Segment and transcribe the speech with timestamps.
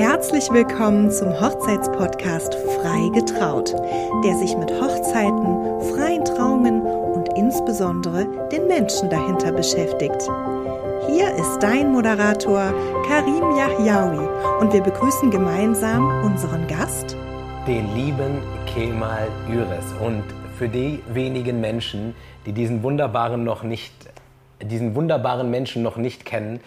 [0.00, 3.74] Herzlich willkommen zum Hochzeitspodcast Frei getraut,
[4.24, 10.22] der sich mit Hochzeiten, freien Trauungen und insbesondere den Menschen dahinter beschäftigt.
[11.06, 12.72] Hier ist dein Moderator
[13.06, 14.26] Karim Yahyaoui
[14.60, 17.14] und wir begrüßen gemeinsam unseren Gast,
[17.66, 19.84] den lieben Kemal Üres.
[20.00, 20.24] Und
[20.56, 22.14] für die wenigen Menschen,
[22.46, 23.92] die diesen wunderbaren noch nicht,
[24.62, 26.60] diesen wunderbaren Menschen noch nicht kennen,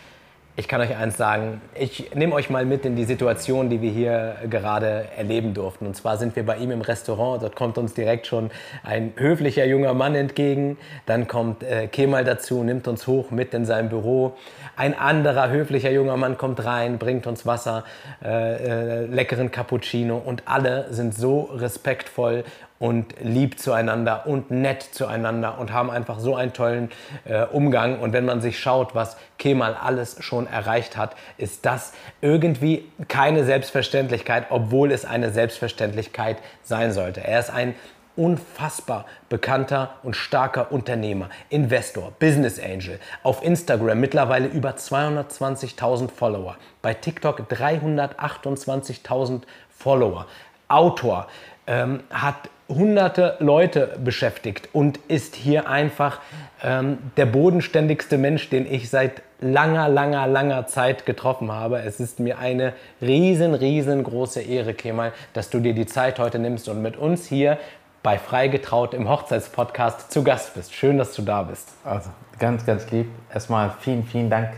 [0.56, 3.90] ich kann euch eins sagen, ich nehme euch mal mit in die Situation, die wir
[3.90, 5.88] hier gerade erleben durften.
[5.88, 8.52] Und zwar sind wir bei ihm im Restaurant, dort kommt uns direkt schon
[8.84, 10.78] ein höflicher junger Mann entgegen.
[11.08, 14.34] Dann kommt äh, Kemal dazu, nimmt uns hoch mit in sein Büro.
[14.76, 17.84] Ein anderer höflicher junger Mann kommt rein, bringt uns Wasser,
[18.24, 22.44] äh, äh, leckeren Cappuccino und alle sind so respektvoll
[22.84, 26.92] und lieb zueinander und nett zueinander und haben einfach so einen tollen
[27.24, 27.98] äh, Umgang.
[27.98, 33.46] Und wenn man sich schaut, was Kemal alles schon erreicht hat, ist das irgendwie keine
[33.46, 37.24] Selbstverständlichkeit, obwohl es eine Selbstverständlichkeit sein sollte.
[37.24, 37.74] Er ist ein
[38.18, 43.00] unfassbar bekannter und starker Unternehmer, Investor, Business Angel.
[43.24, 46.58] Auf Instagram mittlerweile über 220.000 Follower.
[46.82, 50.28] Bei TikTok 328.000 Follower.
[50.68, 51.28] Autor,
[51.68, 56.20] ähm, hat hunderte Leute beschäftigt und ist hier einfach
[56.64, 61.80] ähm, der bodenständigste Mensch, den ich seit langer, langer, langer Zeit getroffen habe.
[61.80, 66.70] Es ist mir eine riesen, riesengroße Ehre, Kemal, dass du dir die Zeit heute nimmst
[66.70, 67.58] und mit uns hier
[68.02, 70.74] bei Freigetraut im Hochzeitspodcast zu Gast bist.
[70.74, 71.70] Schön, dass du da bist.
[71.84, 72.10] Also
[72.40, 73.08] ganz, ganz lieb.
[73.34, 74.50] Erstmal vielen, vielen Dank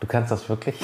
[0.00, 0.76] Du kannst das wirklich.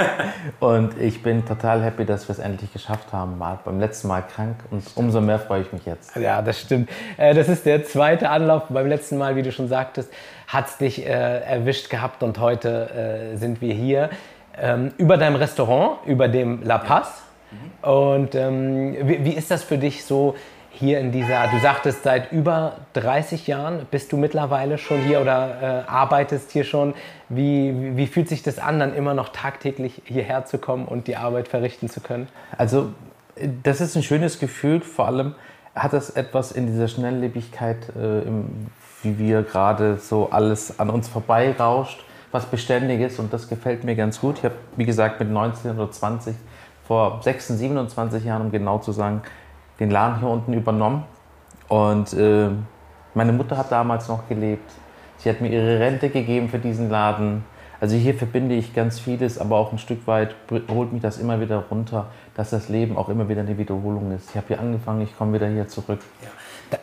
[0.60, 3.40] und ich bin total happy, dass wir es endlich geschafft haben.
[3.40, 6.14] War beim letzten Mal krank und umso mehr freue ich mich jetzt.
[6.16, 6.88] Ja, das stimmt.
[7.16, 8.64] Äh, das ist der zweite Anlauf.
[8.68, 10.12] Beim letzten Mal, wie du schon sagtest,
[10.46, 14.10] hat es dich äh, erwischt gehabt und heute äh, sind wir hier
[14.56, 17.22] ähm, über deinem Restaurant, über dem La Paz.
[17.82, 20.36] Und ähm, wie, ist das für dich so?
[20.76, 25.84] hier in dieser, du sagtest, seit über 30 Jahren bist du mittlerweile schon hier oder
[25.86, 26.94] arbeitest hier schon.
[27.28, 31.16] Wie, wie, fühlt sich das an, dann immer noch tagtäglich hierher zu kommen und die
[31.16, 32.28] Arbeit verrichten zu können?
[32.58, 32.92] Also,
[33.62, 34.80] das ist ein schönes Gefühl.
[34.80, 35.34] Vor allem
[35.74, 38.68] hat das etwas in dieser Schnelllebigkeit, äh, im,
[39.02, 44.20] wie wir gerade so alles an uns vorbeirauscht, was Beständiges und das gefällt mir ganz
[44.20, 44.38] gut.
[44.38, 46.34] Ich habe, wie gesagt, mit 19 oder 20,
[46.86, 49.22] vor 26, 27 Jahren, um genau zu sagen,
[49.80, 51.04] den Laden hier unten übernommen.
[51.68, 52.50] Und äh,
[53.14, 54.70] meine Mutter hat damals noch gelebt.
[55.18, 57.44] Sie hat mir ihre Rente gegeben für diesen Laden.
[57.80, 60.34] Also hier verbinde ich ganz vieles, aber auch ein Stück weit
[60.70, 64.30] holt mich das immer wieder runter, dass das Leben auch immer wieder eine Wiederholung ist.
[64.30, 66.00] Ich habe hier angefangen, ich komme wieder hier zurück.
[66.22, 66.28] Ja.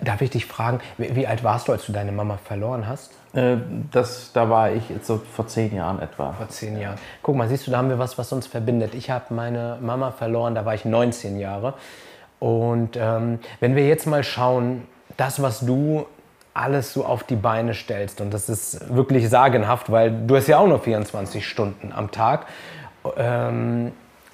[0.02, 3.12] Darf ich dich fragen, wie alt warst du, als du deine Mama verloren hast?
[3.34, 3.58] Äh,
[3.92, 6.34] das, da war ich so vor zehn Jahren etwa.
[6.34, 6.98] Vor zehn Jahren.
[7.24, 8.94] Guck mal, siehst du, da haben wir was, was uns verbindet.
[8.94, 11.74] Ich habe meine Mama verloren, da war ich 19 Jahre.
[12.40, 14.84] Und ähm, wenn wir jetzt mal schauen,
[15.18, 16.06] das, was du
[16.54, 20.58] alles so auf die Beine stellst, und das ist wirklich sagenhaft, weil du hast ja
[20.58, 22.46] auch nur 24 Stunden am Tag.
[23.18, 23.92] Ähm,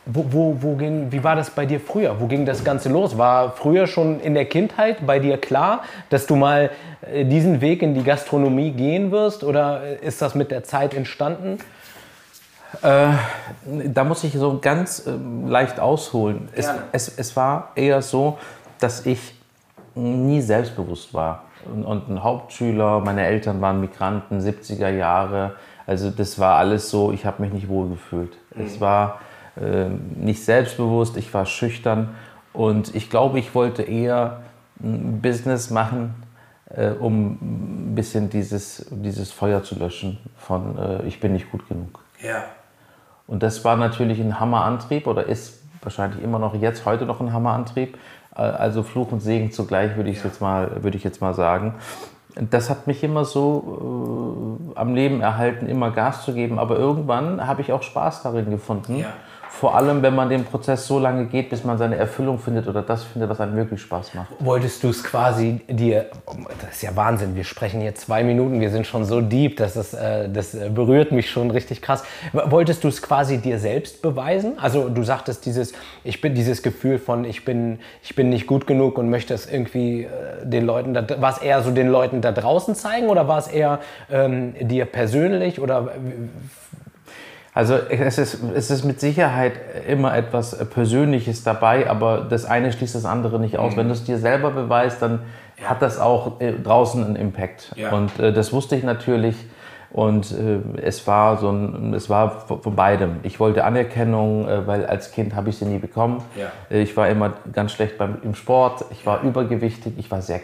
[0.10, 2.20] wo, wo, wo ging, wie war das bei dir früher?
[2.20, 3.18] Wo ging das Ganze los?
[3.18, 7.82] War früher schon in der Kindheit bei dir klar, dass du mal äh, diesen Weg
[7.82, 9.44] in die Gastronomie gehen wirst?
[9.44, 11.58] Oder ist das mit der Zeit entstanden?
[12.82, 13.08] Äh,
[13.66, 15.12] da muss ich so ganz äh,
[15.46, 16.50] leicht ausholen.
[16.54, 18.38] Es, es, es, war eher so,
[18.80, 19.36] dass ich
[19.96, 21.44] nie selbstbewusst war.
[21.72, 25.56] Und, und, ein Hauptschüler, meine Eltern waren Migranten, 70er Jahre.
[25.86, 28.38] Also das war alles so, ich habe mich nicht wohlgefühlt.
[28.56, 28.66] Mhm.
[28.66, 29.20] Es war
[29.60, 29.86] äh,
[30.16, 32.16] nicht selbstbewusst, ich war schüchtern.
[32.54, 34.42] Und ich glaube, ich wollte eher
[34.82, 36.16] ein Business machen,
[36.70, 37.38] äh, um
[37.92, 42.00] ein bisschen dieses, dieses Feuer zu löschen von äh, ich bin nicht gut genug.
[42.22, 42.44] Ja.
[43.28, 47.34] Und das war natürlich ein Hammerantrieb oder ist wahrscheinlich immer noch jetzt heute noch ein
[47.34, 47.98] Hammerantrieb.
[48.38, 50.26] Also Fluch und Segen zugleich würde ich, ja.
[50.26, 51.76] jetzt, mal, würde ich jetzt mal sagen.
[52.52, 56.60] Das hat mich immer so äh, am Leben erhalten, immer Gas zu geben.
[56.60, 58.98] Aber irgendwann habe ich auch Spaß darin gefunden.
[58.98, 59.14] Ja
[59.50, 62.82] vor allem, wenn man den Prozess so lange geht, bis man seine Erfüllung findet oder
[62.82, 64.28] das findet, was einem wirklich Spaß macht.
[64.40, 66.08] Wolltest du es quasi dir,
[66.62, 69.94] das ist ja Wahnsinn, wir sprechen hier zwei Minuten, wir sind schon so deep, das,
[69.94, 72.04] äh, das berührt mich schon richtig krass.
[72.34, 74.54] Wolltest du es quasi dir selbst beweisen?
[74.60, 75.74] Also du sagtest dieses,
[76.04, 79.52] ich bin dieses Gefühl von, ich bin, ich bin nicht gut genug und möchte es
[79.52, 80.08] irgendwie äh,
[80.44, 83.80] den Leuten, war es eher so den Leuten da draußen zeigen oder war es eher
[84.12, 85.94] ähm, dir persönlich oder
[87.58, 89.54] also es ist, es ist mit Sicherheit
[89.88, 93.74] immer etwas Persönliches dabei, aber das eine schließt das andere nicht aus.
[93.74, 93.78] Mhm.
[93.78, 95.22] Wenn du es dir selber beweist, dann
[95.60, 95.72] ja.
[95.72, 97.74] hat das auch äh, draußen einen Impact.
[97.76, 97.94] Ja.
[97.94, 99.36] Und äh, das wusste ich natürlich.
[99.90, 103.22] Und äh, es war so ein, es war von beidem.
[103.24, 106.24] Ich wollte Anerkennung, äh, weil als Kind habe ich sie nie bekommen.
[106.36, 106.52] Ja.
[106.70, 108.86] Äh, ich war immer ganz schlecht beim, im Sport.
[108.92, 109.94] Ich war übergewichtig.
[109.98, 110.42] Ich war sehr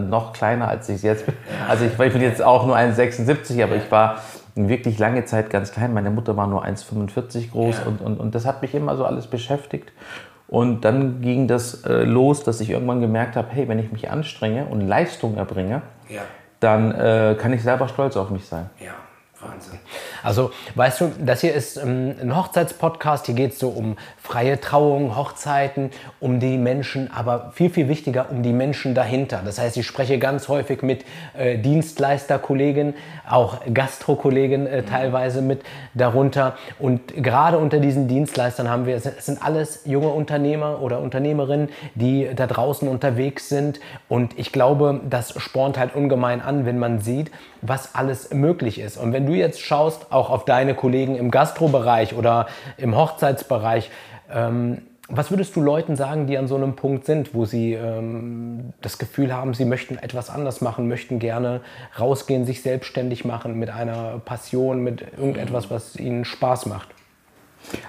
[0.00, 1.36] noch kleiner, als ich jetzt bin.
[1.68, 4.16] Also ich, ich bin jetzt auch nur 1,76, aber ich war
[4.56, 5.92] wirklich lange Zeit ganz klein.
[5.94, 7.86] Meine Mutter war nur 1,45 groß Ja.
[7.86, 9.92] und, und, und das hat mich immer so alles beschäftigt.
[10.48, 14.10] Und dann ging das äh, los, dass ich irgendwann gemerkt habe, hey, wenn ich mich
[14.10, 16.22] anstrenge und Leistung erbringe, Ja.
[16.60, 18.70] dann äh, kann ich selber stolz auf mich sein.
[18.80, 18.92] Ja,
[19.46, 19.78] Wahnsinn.
[20.26, 23.26] Also, weißt du, das hier ist ähm, ein Hochzeitspodcast.
[23.26, 28.26] Hier geht es so um freie Trauungen, Hochzeiten, um die Menschen, aber viel, viel wichtiger
[28.32, 29.42] um die Menschen dahinter.
[29.44, 31.04] Das heißt, ich spreche ganz häufig mit
[31.38, 32.94] äh, Dienstleisterkollegen,
[33.30, 35.62] auch Gastrokollegen äh, teilweise mit
[35.94, 36.56] darunter.
[36.80, 42.28] Und gerade unter diesen Dienstleistern haben wir, es sind alles junge Unternehmer oder Unternehmerinnen, die
[42.34, 43.78] da draußen unterwegs sind.
[44.08, 47.30] Und ich glaube, das spornt halt ungemein an, wenn man sieht,
[47.62, 48.96] was alles möglich ist.
[48.96, 52.46] Und wenn du jetzt schaust, auch auf deine Kollegen im Gastrobereich oder
[52.76, 53.90] im Hochzeitsbereich,
[54.32, 58.72] ähm, was würdest du Leuten sagen, die an so einem Punkt sind, wo sie ähm,
[58.80, 61.60] das Gefühl haben, sie möchten etwas anders machen, möchten gerne
[61.98, 66.88] rausgehen, sich selbstständig machen mit einer Passion, mit irgendetwas, was ihnen Spaß macht?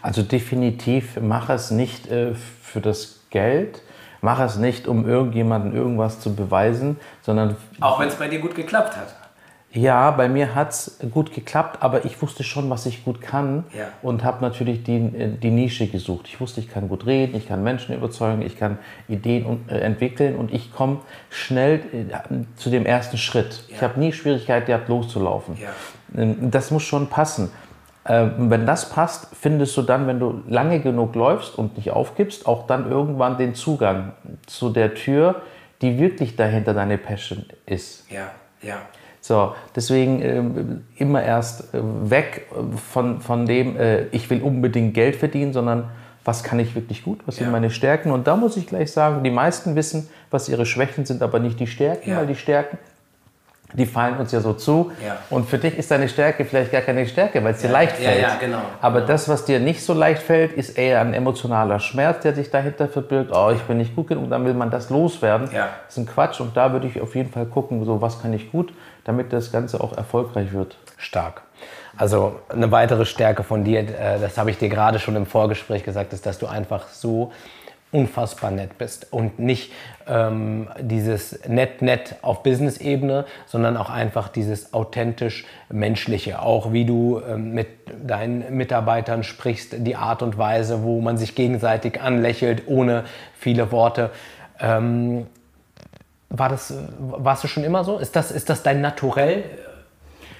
[0.04, 3.82] Also definitiv mach es nicht äh, für das Geld,
[4.22, 8.54] mach es nicht, um irgendjemandem irgendwas zu beweisen, sondern Auch wenn es bei dir gut
[8.54, 9.16] geklappt hat.
[9.78, 13.64] Ja, bei mir hat es gut geklappt, aber ich wusste schon, was ich gut kann
[13.78, 13.86] Ja.
[14.02, 16.26] und habe natürlich die, äh, die Nische gesucht.
[16.28, 20.36] Ich wusste, ich kann gut reden, ich kann Menschen überzeugen, ich kann Ideen äh, entwickeln
[20.36, 23.64] und ich komme schnell äh, zu dem ersten Schritt.
[23.70, 25.58] Ich habe nie Schwierigkeit gehabt, loszulaufen.
[25.58, 25.70] Ja.
[26.22, 27.52] Ähm, Das muss schon passen.
[28.10, 32.48] Ähm, Wenn das passt, findest du dann, wenn du lange genug läufst und nicht aufgibst,
[32.48, 34.14] auch dann irgendwann den Zugang
[34.46, 35.42] zu der Tür,
[35.82, 38.10] die wirklich dahinter deine Passion ist.
[38.10, 38.32] Ja,
[38.62, 38.78] ja.
[39.28, 41.80] So, deswegen ähm, immer erst äh,
[42.10, 42.48] weg
[42.92, 45.90] von, von dem, äh, ich will unbedingt Geld verdienen, sondern
[46.24, 47.44] was kann ich wirklich gut, was Ja.
[47.44, 48.12] sind meine Stärken.
[48.12, 51.60] Und da muss ich gleich sagen, die meisten wissen, was ihre Schwächen sind, aber nicht
[51.60, 52.18] die Stärken, Ja.
[52.20, 52.78] weil die Stärken,
[53.74, 54.92] die fallen uns ja so zu.
[55.06, 55.18] Ja.
[55.30, 58.22] Und für dich ist deine Stärke vielleicht gar keine Stärke, weil es dir leicht fällt.
[58.22, 59.08] ja, genau, Aber genau.
[59.12, 62.88] das, was dir nicht so leicht fällt, ist eher ein emotionaler Schmerz, der sich dahinter
[62.88, 63.32] verbirgt.
[63.34, 65.50] Oh, ich bin nicht gut genug, dann will man das loswerden.
[65.54, 65.68] Ja.
[65.86, 68.32] Das ist ein Quatsch und da würde ich auf jeden Fall gucken, so was kann
[68.32, 68.72] ich gut,
[69.08, 70.78] damit das Ganze auch erfolgreich wird.
[70.98, 71.44] Stark.
[71.96, 75.84] Also eine weitere Stärke von dir, äh, das habe ich dir gerade schon im Vorgespräch
[75.84, 77.32] gesagt, ist, dass du einfach so
[77.92, 79.72] unfassbar nett bist und nicht
[80.08, 87.22] ähm, dieses nett nett auf Business-Ebene, sondern auch einfach dieses authentisch menschliche, auch wie du
[87.22, 87.68] ähm, mit
[88.06, 93.06] deinen Mitarbeitern sprichst, die Art und Weise, wo man sich gegenseitig anlächelt, ohne
[93.40, 94.12] viele Worte.
[94.60, 95.28] Ähm,
[96.30, 97.98] war das, warst du schon immer so?
[97.98, 99.44] Ist das, ist das dein Naturell?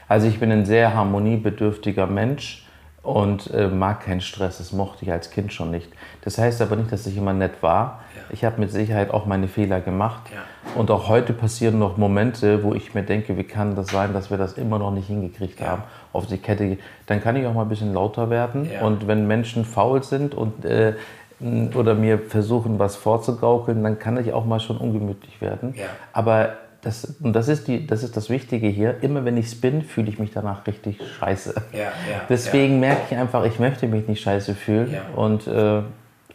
[0.08, 2.66] Also ich bin ein sehr harmoniebedürftiger Mensch
[3.04, 4.58] und äh, mag keinen Stress.
[4.58, 5.90] Das mochte ich als Kind schon nicht.
[6.22, 8.02] Das heißt aber nicht, dass ich immer nett war.
[8.32, 10.24] Ich habe mit Sicherheit auch meine Fehler gemacht.
[10.34, 10.42] Ja.
[10.76, 14.30] Und auch heute passieren noch Momente, wo ich mir denke, wie kann das sein, dass
[14.30, 16.78] wir das immer noch nicht hingekriegt haben, auf die Kette.
[17.06, 18.70] Dann kann ich auch mal ein bisschen lauter werden.
[18.70, 18.82] Ja.
[18.82, 20.96] Und wenn Menschen faul sind und äh,
[21.40, 25.76] oder mir versuchen, was vorzugaukeln, dann kann ich auch mal schon ungemütlich werden.
[25.78, 25.86] Ja.
[26.14, 28.98] Aber das, und das ist, die, das ist das Wichtige hier.
[29.02, 31.54] Immer wenn ich es bin, fühle ich mich danach richtig scheiße.
[31.74, 31.92] Ja, ja,
[32.30, 35.82] Deswegen merke ich einfach, ich möchte mich nicht scheiße fühlen und äh,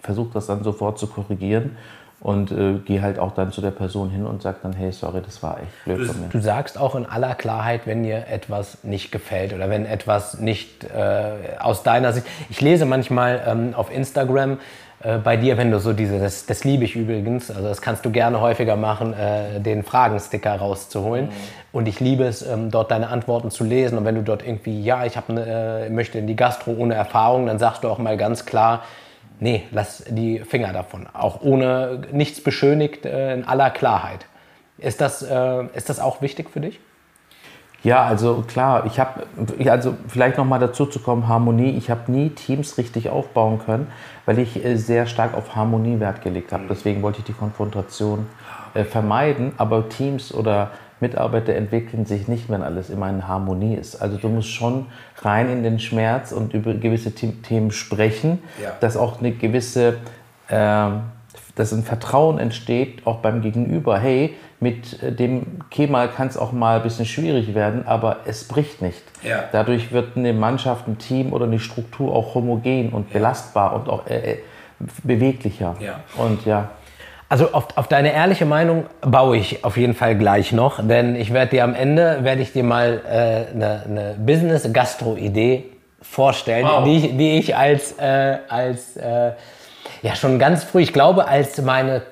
[0.00, 1.76] versuche das dann sofort zu korrigieren
[2.22, 5.22] und äh, gehe halt auch dann zu der Person hin und sage dann, hey, sorry,
[5.24, 6.28] das war echt blöd von mir.
[6.28, 10.84] Du sagst auch in aller Klarheit, wenn dir etwas nicht gefällt oder wenn etwas nicht
[10.84, 12.26] äh, aus deiner Sicht.
[12.48, 14.58] Ich lese manchmal ähm, auf Instagram
[15.02, 18.04] äh, bei dir, wenn du so diese, das, das liebe ich übrigens, also das kannst
[18.04, 21.30] du gerne häufiger machen, äh, den Fragensticker rauszuholen.
[21.72, 23.98] Und ich liebe es, ähm, dort deine Antworten zu lesen.
[23.98, 26.94] Und wenn du dort irgendwie, ja, ich hab ne, äh, möchte in die Gastro ohne
[26.94, 28.82] Erfahrung, dann sagst du auch mal ganz klar,
[29.40, 31.08] nee, lass die Finger davon.
[31.12, 34.26] Auch ohne nichts beschönigt, äh, in aller Klarheit.
[34.78, 36.80] Ist das, äh, ist das auch wichtig für dich?
[37.84, 39.26] Ja, also klar, ich habe,
[39.68, 43.88] also vielleicht nochmal dazu zu kommen, Harmonie, ich habe nie Teams richtig aufbauen können,
[44.24, 46.64] weil ich äh, sehr stark auf Harmonie Wert gelegt habe.
[46.70, 48.26] Deswegen wollte ich die Konfrontation
[48.74, 50.70] äh, vermeiden, aber Teams oder
[51.00, 54.00] Mitarbeiter entwickeln sich nicht, wenn alles immer in Harmonie ist.
[54.00, 54.86] Also du musst schon
[55.22, 58.70] rein in den Schmerz und über gewisse The Themen sprechen, Ja.
[58.80, 59.96] dass auch eine gewisse,
[60.48, 61.00] ähm,
[61.54, 63.98] dass ein Vertrauen entsteht, auch beim Gegenüber.
[63.98, 68.44] Hey, mit äh, dem Kemal kann es auch mal ein bisschen schwierig werden, aber es
[68.48, 69.02] bricht nicht.
[69.22, 69.44] Ja.
[69.52, 74.06] Dadurch wird eine Mannschaft, ein Team oder eine Struktur auch homogen und belastbar und auch
[74.06, 74.38] äh, äh,
[75.02, 75.76] beweglicher.
[75.80, 76.00] Ja.
[76.16, 76.70] Und ja,
[77.28, 81.32] Also auf, auf deine ehrliche Meinung baue ich auf jeden Fall gleich noch, denn ich
[81.32, 85.64] werde dir am Ende, werde ich dir mal eine äh, ne, ne Business-Gastro-Idee
[86.02, 86.84] vorstellen, wow.
[86.84, 89.32] die, ich, die ich als, äh, als äh,
[90.02, 92.02] ja schon ganz früh, ich glaube, als meine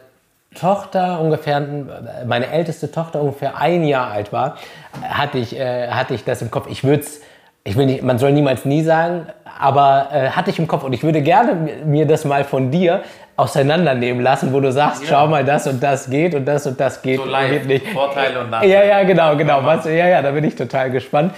[0.59, 1.61] Tochter ungefähr,
[2.27, 4.57] meine älteste Tochter ungefähr ein Jahr alt war,
[5.03, 6.67] hatte ich, äh, hatte ich das im Kopf.
[6.69, 7.05] Ich würde
[7.65, 9.27] ich will nicht, man soll niemals nie sagen,
[9.59, 11.55] aber äh, hatte ich im Kopf und ich würde gerne
[11.85, 13.03] mir das mal von dir
[13.41, 15.09] auseinandernehmen lassen, wo du sagst, ja.
[15.11, 17.89] schau mal, das und das geht und das und das geht, so live, geht nicht.
[17.89, 18.73] Vorteile und Nachteile.
[18.73, 19.65] Ja, ja, genau, genau.
[19.65, 21.33] Was, ja, ja, da bin ich total gespannt.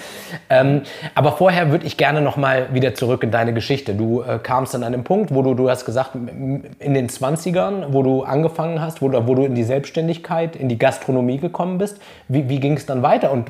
[0.51, 0.83] Ähm,
[1.15, 3.95] aber vorher würde ich gerne noch mal wieder zurück in deine Geschichte.
[3.95, 8.03] Du äh, kamst an einem Punkt, wo du, du hast gesagt, in den 20ern, wo
[8.03, 12.01] du angefangen hast, wo, wo du in die Selbstständigkeit, in die Gastronomie gekommen bist.
[12.27, 13.49] Wie, wie ging es dann weiter und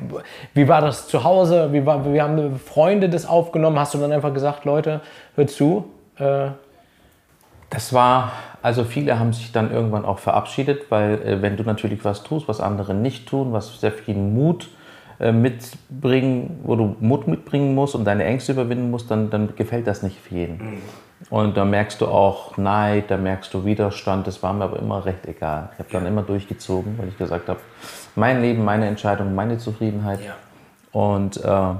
[0.53, 1.69] wie war das zu Hause?
[1.71, 3.79] Wie, war, wie haben Freunde das aufgenommen?
[3.79, 5.01] Hast du dann einfach gesagt, Leute,
[5.35, 5.85] hör zu,
[6.19, 6.49] äh,
[7.73, 12.05] das war, also viele haben sich dann irgendwann auch verabschiedet, weil äh, wenn du natürlich
[12.05, 14.69] was tust, was andere nicht tun, was sehr viel Mut
[15.19, 19.87] äh, mitbringen, wo du Mut mitbringen musst und deine Ängste überwinden musst, dann, dann gefällt
[19.87, 20.57] das nicht für jeden.
[20.57, 20.81] Mhm.
[21.29, 25.03] Und da merkst du auch Neid, da merkst du Widerstand, das war mir aber immer
[25.05, 25.69] recht egal.
[25.73, 27.59] Ich habe dann immer durchgezogen, weil ich gesagt habe,
[28.15, 30.19] mein Leben, meine Entscheidung, meine Zufriedenheit.
[30.23, 30.35] Ja.
[30.91, 31.75] Und äh,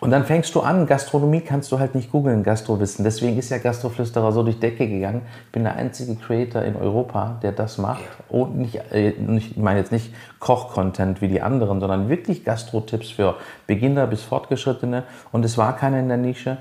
[0.00, 3.04] und dann fängst du an, Gastronomie kannst du halt nicht googeln, Gastrowissen.
[3.04, 5.22] Deswegen ist ja Gastroflüsterer so durch Decke gegangen.
[5.46, 8.04] Ich bin der einzige Creator in Europa, der das macht.
[8.28, 13.36] Und nicht, äh, ich meine jetzt nicht Koch-Content wie die anderen, sondern wirklich Gastro-Tipps für
[13.66, 15.04] Beginner bis Fortgeschrittene.
[15.32, 16.58] Und es war keiner in der Nische.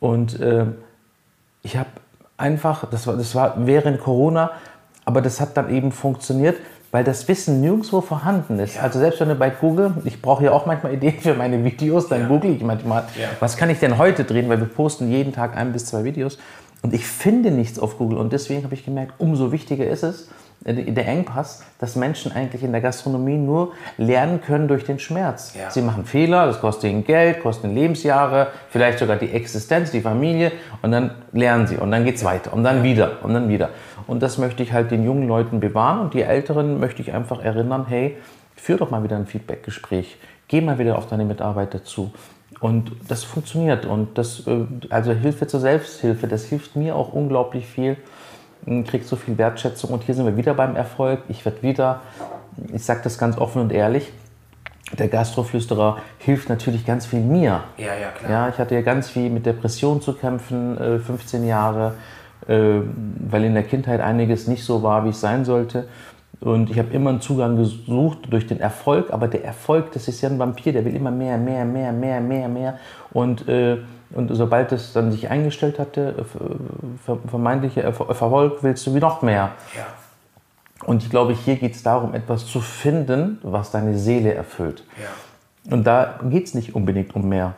[0.00, 0.66] Und äh,
[1.62, 1.88] ich habe
[2.36, 4.52] einfach, das war, das war während Corona,
[5.04, 6.56] aber das hat dann eben funktioniert
[6.90, 8.76] weil das Wissen nirgendwo vorhanden ist.
[8.76, 8.82] Ja.
[8.82, 12.08] Also selbst wenn du bei Google, ich brauche ja auch manchmal Ideen für meine Videos,
[12.08, 12.28] dann ja.
[12.28, 13.28] google ich manchmal, ja.
[13.40, 16.38] was kann ich denn heute drehen, weil wir posten jeden Tag ein bis zwei Videos
[16.82, 20.28] und ich finde nichts auf Google und deswegen habe ich gemerkt, umso wichtiger ist es,
[20.74, 25.54] der Engpass, dass Menschen eigentlich in der Gastronomie nur lernen können durch den Schmerz.
[25.58, 25.70] Ja.
[25.70, 30.00] Sie machen Fehler, das kostet ihnen Geld, kostet ihnen Lebensjahre, vielleicht sogar die Existenz, die
[30.00, 33.48] Familie und dann lernen sie und dann geht es weiter und dann wieder und dann
[33.48, 33.70] wieder.
[34.06, 37.42] Und das möchte ich halt den jungen Leuten bewahren und die Älteren möchte ich einfach
[37.42, 38.16] erinnern, hey,
[38.56, 42.12] führ doch mal wieder ein Feedbackgespräch, geh mal wieder auf deine Mitarbeiter zu.
[42.60, 47.66] Und das funktioniert und das, äh, also Hilfe zur Selbsthilfe, das hilft mir auch unglaublich
[47.66, 47.96] viel
[48.84, 51.20] kriegt so viel Wertschätzung und hier sind wir wieder beim Erfolg.
[51.28, 52.00] Ich werde wieder,
[52.72, 54.12] ich sage das ganz offen und ehrlich,
[54.96, 57.62] der Gastroflüsterer hilft natürlich ganz viel mir.
[57.76, 58.30] Ja, ja, klar.
[58.30, 61.94] Ja, ich hatte ja ganz viel mit Depressionen zu kämpfen, 15 äh, Jahre,
[62.46, 62.80] äh,
[63.28, 65.88] weil in der Kindheit einiges nicht so war, wie es sein sollte.
[66.40, 70.20] Und ich habe immer einen Zugang gesucht durch den Erfolg, aber der Erfolg, das ist
[70.20, 72.78] ja ein Vampir, der will immer mehr, mehr, mehr, mehr, mehr, mehr.
[73.12, 73.78] Und äh,
[74.10, 76.24] und sobald es dann sich eingestellt hatte,
[77.26, 79.50] vermeintlicher Erfolg, willst du wie noch mehr.
[79.76, 79.86] Ja.
[80.86, 84.84] Und ich glaube, hier geht es darum, etwas zu finden, was deine Seele erfüllt.
[84.98, 85.74] Ja.
[85.74, 87.54] Und da geht es nicht unbedingt um mehr.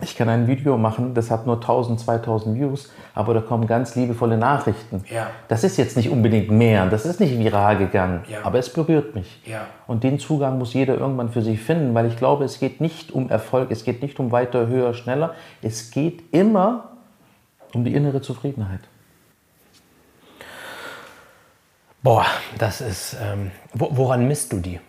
[0.00, 3.94] Ich kann ein Video machen, das hat nur 1000, 2000 Views, aber da kommen ganz
[3.94, 5.04] liebevolle Nachrichten.
[5.08, 5.28] Ja.
[5.46, 8.40] Das ist jetzt nicht unbedingt mehr, das ist nicht viral gegangen, ja.
[8.42, 9.40] aber es berührt mich.
[9.46, 9.66] Ja.
[9.86, 13.12] Und den Zugang muss jeder irgendwann für sich finden, weil ich glaube, es geht nicht
[13.12, 16.90] um Erfolg, es geht nicht um weiter, höher, schneller, es geht immer
[17.72, 18.80] um die innere Zufriedenheit.
[22.02, 22.26] Boah,
[22.58, 24.80] das ist, ähm, woran misst du die?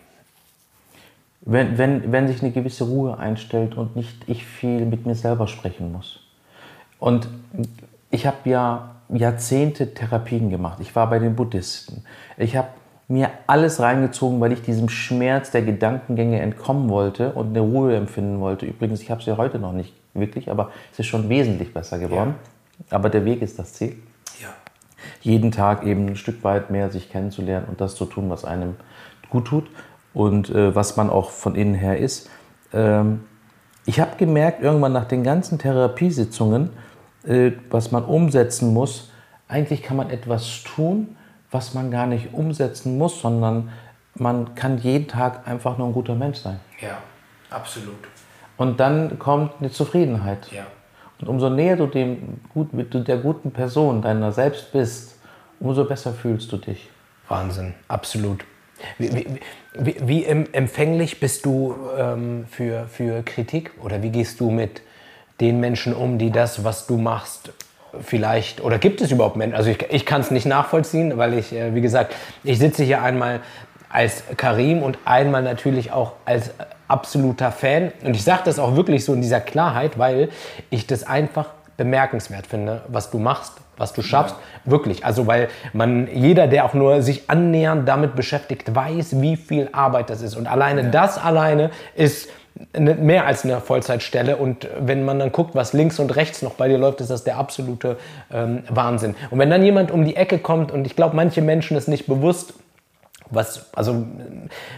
[1.46, 5.46] Wenn, wenn, wenn sich eine gewisse Ruhe einstellt und nicht ich viel mit mir selber
[5.46, 6.20] sprechen muss.
[6.98, 7.28] Und
[8.10, 10.78] ich habe ja Jahrzehnte Therapien gemacht.
[10.80, 12.04] Ich war bei den Buddhisten.
[12.36, 12.68] Ich habe
[13.06, 18.40] mir alles reingezogen, weil ich diesem Schmerz der Gedankengänge entkommen wollte und eine Ruhe empfinden
[18.40, 18.66] wollte.
[18.66, 22.00] Übrigens, ich habe es ja heute noch nicht wirklich, aber es ist schon wesentlich besser
[22.00, 22.34] geworden.
[22.90, 22.96] Ja.
[22.96, 23.96] Aber der Weg ist das Ziel.
[24.42, 24.48] Ja.
[25.20, 28.74] Jeden Tag eben ein Stück weit mehr sich kennenzulernen und das zu tun, was einem
[29.30, 29.68] gut tut
[30.16, 32.30] und äh, was man auch von innen her ist.
[32.72, 33.20] Ähm,
[33.84, 36.70] ich habe gemerkt, irgendwann nach den ganzen Therapiesitzungen,
[37.26, 39.10] äh, was man umsetzen muss,
[39.46, 41.16] eigentlich kann man etwas tun,
[41.50, 43.68] was man gar nicht umsetzen muss, sondern
[44.14, 46.60] man kann jeden Tag einfach nur ein guter Mensch sein.
[46.80, 46.96] Ja,
[47.50, 47.98] absolut.
[48.56, 50.50] Und dann kommt eine Zufriedenheit.
[50.50, 50.64] Ja.
[51.20, 55.18] Und umso näher du, dem, du der guten Person deiner selbst bist,
[55.60, 56.88] umso besser fühlst du dich.
[57.28, 58.46] Wahnsinn, absolut.
[58.98, 59.26] Wie,
[59.74, 63.72] wie, wie empfänglich bist du ähm, für, für Kritik?
[63.82, 64.82] Oder wie gehst du mit
[65.40, 67.52] den Menschen um, die das, was du machst,
[68.02, 71.52] vielleicht, oder gibt es überhaupt Menschen, also ich, ich kann es nicht nachvollziehen, weil ich,
[71.52, 72.14] äh, wie gesagt,
[72.44, 73.40] ich sitze hier einmal
[73.88, 76.50] als Karim und einmal natürlich auch als
[76.88, 77.92] absoluter Fan.
[78.02, 80.28] Und ich sage das auch wirklich so in dieser Klarheit, weil
[80.70, 84.36] ich das einfach bemerkenswert finde, was du machst, was du schaffst.
[84.36, 84.72] Ja.
[84.72, 85.04] Wirklich.
[85.04, 90.10] Also, weil man, jeder, der auch nur sich annähernd damit beschäftigt, weiß, wie viel Arbeit
[90.10, 90.36] das ist.
[90.36, 90.88] Und alleine ja.
[90.88, 92.28] das alleine ist
[92.78, 94.36] mehr als eine Vollzeitstelle.
[94.36, 97.24] Und wenn man dann guckt, was links und rechts noch bei dir läuft, ist das
[97.24, 97.96] der absolute
[98.32, 99.14] ähm, Wahnsinn.
[99.30, 102.06] Und wenn dann jemand um die Ecke kommt, und ich glaube, manche Menschen ist nicht
[102.06, 102.54] bewusst,
[103.30, 104.06] was, also,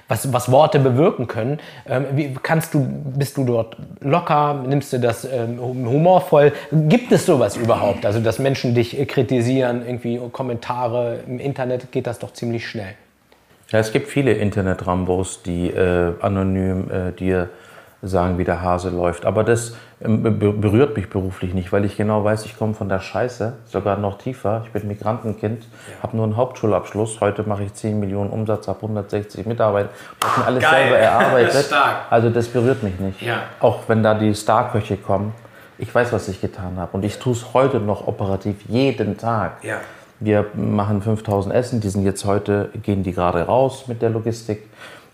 [0.09, 1.59] was, was Worte bewirken können.
[1.87, 2.87] Ähm, wie kannst du,
[3.17, 4.63] bist du dort locker?
[4.67, 6.53] Nimmst du das ähm, humorvoll?
[6.73, 8.07] Gibt es sowas überhaupt?
[8.07, 12.95] Also, dass Menschen dich kritisieren, irgendwie Kommentare im Internet geht das doch ziemlich schnell.
[13.71, 17.51] Ja, es gibt viele Internet-Rambos, die äh, anonym äh, dir
[18.03, 19.27] sagen, wie der Hase läuft.
[19.27, 23.01] Aber das ähm, berührt mich beruflich nicht, weil ich genau weiß, ich komme von der
[23.01, 24.63] Scheiße, sogar noch tiefer.
[24.67, 26.03] Ich bin Migrantenkind, ja.
[26.03, 27.21] habe nur einen Hauptschulabschluss.
[27.21, 29.91] Heute mache ich 10 Millionen Umsatz, habe 160 Mitarbeiter.
[30.21, 30.83] Ich habe mir alles Geil.
[30.83, 31.55] selber erarbeitet.
[31.55, 31.73] Das
[32.11, 33.21] also das berührt mich nicht.
[33.23, 33.43] Ja.
[33.59, 35.35] Auch wenn da die Starköche kommen.
[35.79, 36.97] Ich weiß, was ich getan habe.
[36.97, 39.65] Und ich tue es heute noch operativ jeden Tag.
[39.65, 39.79] Ja.
[40.21, 44.69] Wir machen 5000 Essen, die sind jetzt heute, gehen die gerade raus mit der Logistik.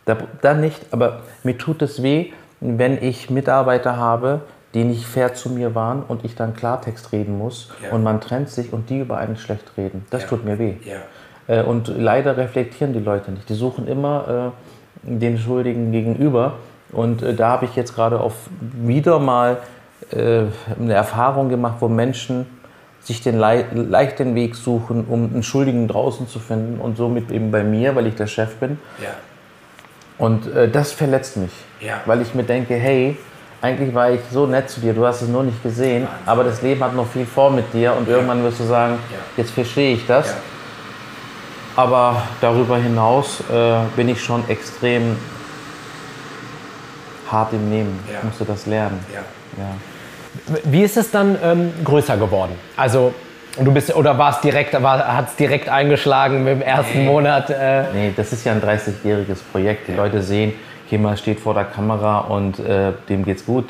[0.06, 2.32] Da, da nicht, aber mir tut es weh,
[2.64, 4.40] wenn ich Mitarbeiter habe,
[4.72, 7.92] die nicht fair zu mir waren und ich dann Klartext reden muss ja.
[7.92, 10.04] und man trennt sich und die über einen schlecht reden.
[10.10, 10.28] Das ja.
[10.28, 10.74] tut mir weh.
[10.84, 10.96] Ja.
[11.46, 13.48] Äh, und leider reflektieren die Leute nicht.
[13.48, 14.52] Die suchen immer
[15.06, 16.54] äh, den Schuldigen gegenüber.
[16.90, 19.58] Und äh, da habe ich jetzt gerade auf wieder mal
[20.10, 20.44] äh,
[20.80, 22.46] eine Erfahrung gemacht, wo Menschen
[23.00, 27.50] sich den le leichten Weg suchen, um einen Schuldigen draußen zu finden und somit eben
[27.50, 28.78] bei mir, weil ich der Chef bin.
[30.18, 32.00] Und äh, das verletzt mich, ja.
[32.06, 33.16] weil ich mir denke, hey,
[33.60, 36.62] eigentlich war ich so nett zu dir, du hast es nur nicht gesehen, aber das
[36.62, 39.18] Leben hat noch viel vor mit dir und irgendwann wirst du sagen, ja.
[39.36, 40.28] jetzt verstehe ich das.
[40.28, 40.34] Ja.
[41.76, 45.16] Aber darüber hinaus äh, bin ich schon extrem
[47.30, 47.98] hart im Nehmen.
[48.06, 49.04] Ich musste das lernen.
[50.64, 52.52] Wie ist es dann ähm, größer geworden?
[52.76, 53.14] Also
[53.56, 57.06] und du bist, oder war es direkt, hat es direkt eingeschlagen im ersten nee.
[57.06, 57.50] Monat?
[57.50, 59.88] Äh nee, das ist ja ein 30-jähriges Projekt.
[59.88, 60.52] Die Leute sehen,
[60.88, 63.66] Kema steht vor der Kamera und äh, dem geht's gut.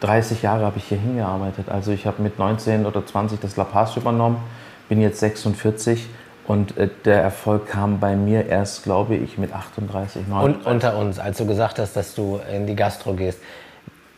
[0.00, 1.66] 30 Jahre habe ich hier hingearbeitet.
[1.70, 4.42] Also ich habe mit 19 oder 20 das La Paz übernommen,
[4.88, 6.08] bin jetzt 46
[6.46, 10.66] und äh, der Erfolg kam bei mir erst, glaube ich, mit 38, 39.
[10.66, 13.40] Und unter uns, als du gesagt hast, dass du in die Gastro gehst,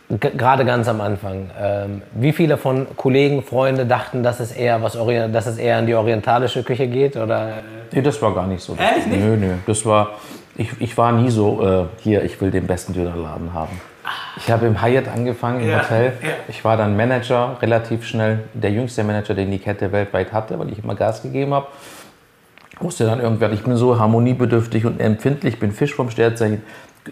[0.09, 4.99] gerade ganz am Anfang, ähm, wie viele von Kollegen, Freunde dachten, dass es eher was
[5.33, 7.17] dass es eher in die orientalische Küche geht?
[7.17, 7.63] Oder?
[7.93, 8.77] Nee, das war gar nicht so.
[8.77, 9.21] Ehrlich nicht?
[9.21, 9.53] Nö, nö.
[9.67, 10.11] Das war,
[10.57, 13.81] ich, ich war nie so, äh, hier, ich will den besten Dönerladen haben.
[14.37, 16.13] Ich habe im Hyatt angefangen, im ja, Hotel.
[16.23, 16.29] Ja.
[16.49, 20.71] Ich war dann Manager, relativ schnell der jüngste Manager, den die Kette weltweit hatte, weil
[20.71, 21.69] ich immer Gas gegeben habe.
[22.81, 26.63] Musste dann irgendwann, ich bin so harmoniebedürftig und empfindlich, bin Fisch vom Sternzeichen.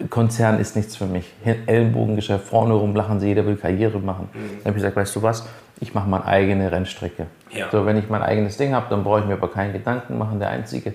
[0.09, 1.31] Konzern ist nichts für mich.
[1.65, 4.29] Ellenbogengeschäft, vorne rum lachen sie, jeder will Karriere machen.
[4.33, 4.39] Mhm.
[4.39, 5.47] Dann habe ich gesagt, weißt du was,
[5.79, 7.27] ich mache meine eigene Rennstrecke.
[7.51, 7.69] Ja.
[7.71, 10.39] So, wenn ich mein eigenes Ding habe, dann brauche ich mir aber keinen Gedanken machen.
[10.39, 10.93] Der Einzige,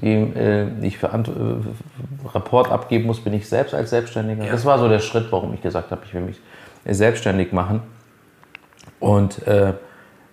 [0.00, 4.44] dem äh, ich für äh, Rapport abgeben muss, bin ich selbst als Selbstständiger.
[4.44, 4.52] Ja.
[4.52, 6.40] Das war so der Schritt, warum ich gesagt habe, ich will mich
[6.86, 7.82] selbstständig machen.
[9.00, 9.74] Und äh,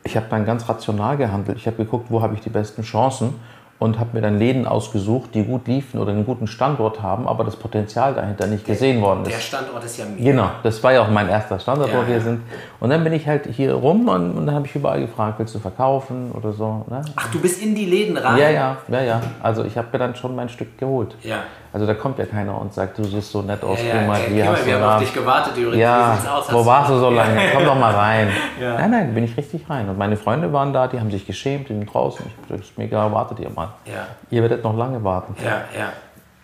[0.04, 1.58] ich habe dann ganz rational gehandelt.
[1.58, 3.36] Ich habe geguckt, wo habe ich die besten Chancen
[3.79, 7.43] und habe mir dann Läden ausgesucht, die gut liefen oder einen guten Standort haben, aber
[7.43, 9.31] das Potenzial dahinter nicht der, gesehen worden ist.
[9.31, 10.31] Der Standort ist ja mega.
[10.31, 12.21] Genau, das war ja auch mein erster Standort, ja, wo wir ja.
[12.21, 12.41] sind.
[12.79, 15.53] Und dann bin ich halt hier rum und, und dann habe ich überall gefragt, willst
[15.53, 16.85] du verkaufen oder so.
[16.89, 17.01] Ne?
[17.15, 18.39] Ach, du bist in die Läden rein?
[18.39, 19.21] Ja, ja, ja, ja.
[19.43, 21.15] Also ich habe mir dann schon mein Stück geholt.
[21.21, 21.43] Ja.
[21.71, 24.19] Also da kommt ja keiner und sagt, du siehst so nett aus, ja, ja, mal,
[24.29, 25.77] wie hast wir haben auf dich gewartet übrigens.
[25.77, 26.17] Ja,
[26.49, 27.39] wo warst du so lange?
[27.53, 28.29] Komm doch mal rein.
[28.59, 28.75] ja.
[28.75, 29.87] Nein, nein, bin ich richtig rein.
[29.87, 32.25] Und meine Freunde waren da, die haben sich geschämt, die sind draußen.
[32.25, 33.66] Ich habe gesagt, mega, wartet ihr mal.
[33.86, 34.08] Ja.
[34.30, 35.36] Ihr werdet noch lange warten.
[35.43, 35.93] Ja, ja.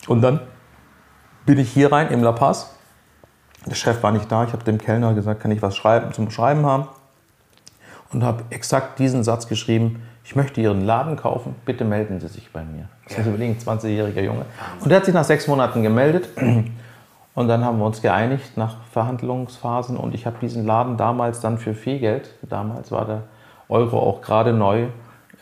[0.07, 0.39] Und dann
[1.45, 2.75] bin ich hier rein im La Paz.
[3.65, 4.43] Der Chef war nicht da.
[4.43, 6.87] Ich habe dem Kellner gesagt, kann ich was schreiben, zum Schreiben haben?
[8.11, 12.51] Und habe exakt diesen Satz geschrieben, ich möchte Ihren Laden kaufen, bitte melden Sie sich
[12.51, 12.87] bei mir.
[13.05, 13.31] Das ist ja.
[13.31, 14.45] überlegen, 20-jähriger Junge.
[14.79, 16.29] Und der hat sich nach sechs Monaten gemeldet.
[17.35, 21.57] Und dann haben wir uns geeinigt nach Verhandlungsphasen und ich habe diesen Laden damals dann
[21.57, 23.23] für viel Geld, damals war der
[23.69, 24.85] Euro auch gerade neu,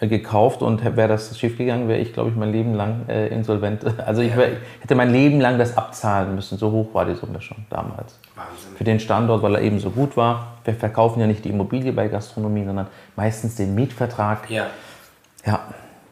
[0.08, 3.86] gekauft und wäre das schief gegangen, wäre ich, glaube ich, mein Leben lang äh, insolvent.
[4.06, 6.58] Also ich, wär, ich, hätte mein Leben lang das abzahlen müssen.
[6.58, 8.20] So hoch war die Summe schon damals.
[8.36, 8.76] Wahnsinn.
[8.76, 10.58] Für den Standort, weil er eben so gut war.
[10.64, 14.50] Wir verkaufen ja nicht die Immobilie bei Gastronomie, sondern meistens den Mietvertrag.
[14.50, 14.68] Ja.
[15.46, 15.60] Ja,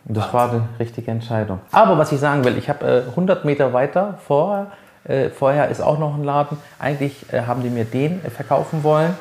[0.06, 1.60] und das war die richtige Entscheidung.
[1.72, 4.68] Aber was ich sagen will, ich habe äh, 100 Meter weiter vor,
[5.04, 6.58] äh, vorher ist auch noch ein Laden.
[6.78, 9.16] Eigentlich äh, haben die mir den äh, verkaufen wollen.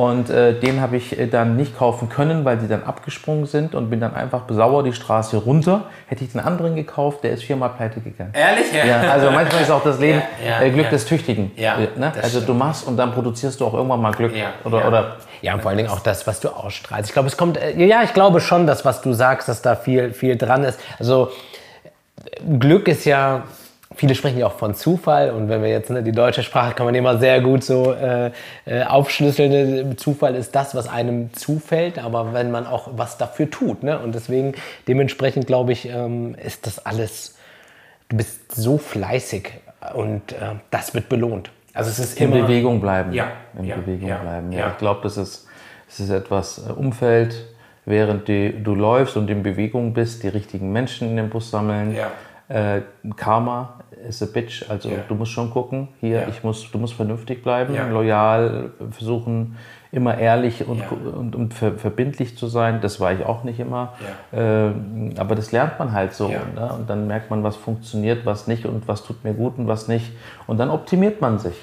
[0.00, 3.74] Und äh, den habe ich äh, dann nicht kaufen können, weil die dann abgesprungen sind
[3.74, 5.90] und bin dann einfach sauer die Straße runter.
[6.06, 8.32] Hätte ich den anderen gekauft, der ist viermal pleite gegangen.
[8.32, 8.72] Ehrlich?
[8.72, 10.90] Ja, also manchmal ist auch das Leben Ja, ja, äh, Glück ja.
[10.90, 11.50] des Tüchtigen.
[11.54, 12.14] Ja, Äh, ne?
[12.16, 12.58] Also du stimmt.
[12.60, 14.34] machst und dann produzierst du auch irgendwann mal Glück.
[14.34, 14.88] Ja, oder, ja.
[14.88, 17.10] oder Ja, und vor allen Dingen auch das, was du ausstrahlst.
[17.10, 19.76] Ich glaube, es kommt, äh, ja, ich glaube schon, dass was du sagst, dass da
[19.76, 20.80] viel, viel dran ist.
[20.98, 21.28] Also
[22.58, 23.42] Glück ist ja,
[23.94, 26.86] viele sprechen ja auch von Zufall und wenn wir jetzt ne, die deutsche Sprache kann
[26.86, 28.30] man immer sehr gut so äh,
[28.64, 29.98] äh, aufschlüsseln.
[29.98, 33.82] Zufall ist das, was einem zufällt, aber wenn man auch was dafür tut.
[33.82, 33.98] Ne?
[33.98, 34.54] Und deswegen,
[34.86, 37.36] dementsprechend glaube ich, ähm, ist das alles,
[38.08, 39.54] du bist so fleißig
[39.94, 41.50] und äh, das wird belohnt.
[41.74, 43.12] Also es ist in immer Bewegung bleiben.
[43.12, 44.52] Ja, In ja, Bewegung ja, bleiben.
[44.52, 44.58] Ja.
[44.60, 44.68] ja.
[44.70, 45.46] Ich glaube, das ist,
[45.88, 47.44] das ist etwas äh, Umfeld,
[47.86, 51.94] während die, du läufst und in Bewegung bist, die richtigen Menschen in den Bus sammeln.
[51.94, 52.12] Ja.
[52.50, 52.80] Äh,
[53.16, 53.74] Karma
[54.08, 54.68] is a bitch.
[54.68, 54.96] Also Ja.
[55.08, 56.28] du musst schon gucken, hier, Ja.
[56.28, 57.86] ich muss, du musst vernünftig bleiben, Ja.
[57.88, 59.56] loyal, versuchen,
[59.92, 60.86] immer ehrlich und, Ja.
[61.16, 62.80] und, und ver, verbindlich zu sein.
[62.80, 63.92] Das war ich auch nicht immer.
[64.32, 66.28] Ähm, aber das lernt man halt so.
[66.28, 66.40] Ja.
[66.54, 66.72] Ne?
[66.72, 69.86] Und dann merkt man, was funktioniert, was nicht und was tut mir gut und was
[69.86, 70.10] nicht.
[70.48, 71.56] Und dann optimiert man sich.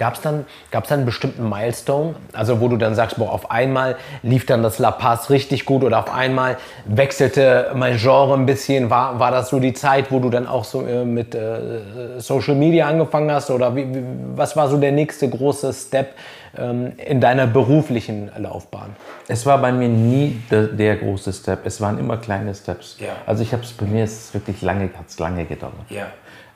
[0.00, 3.50] Gab es dann, gab's dann einen bestimmten Milestone, also wo du dann sagst, boah, auf
[3.50, 8.46] einmal lief dann das La Paz richtig gut oder auf einmal wechselte mein Genre ein
[8.46, 8.88] bisschen?
[8.88, 12.54] War, war das so die Zeit, wo du dann auch so äh, mit äh, Social
[12.54, 14.02] Media angefangen hast oder wie, wie,
[14.34, 16.14] was war so der nächste große Step
[16.56, 18.96] ähm, in deiner beruflichen Laufbahn?
[19.28, 21.66] Es war bei mir nie der, der große Step.
[21.66, 22.96] Es waren immer kleine Steps.
[23.00, 23.08] Ja.
[23.26, 25.74] Also ich habe es bei mir ist es wirklich lange, hat's lange gedauert.
[25.90, 26.06] Ja.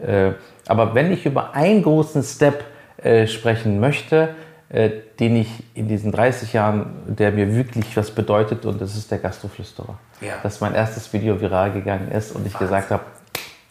[0.03, 0.33] Äh,
[0.67, 2.65] aber wenn ich über einen großen Step
[3.03, 4.35] äh, sprechen möchte,
[4.69, 9.11] äh, den ich in diesen 30 Jahren, der mir wirklich was bedeutet, und das ist
[9.11, 9.99] der Gastroflüsterer.
[10.21, 10.35] Ja.
[10.43, 13.05] Dass mein erstes Video viral gegangen ist und ich gesagt habe,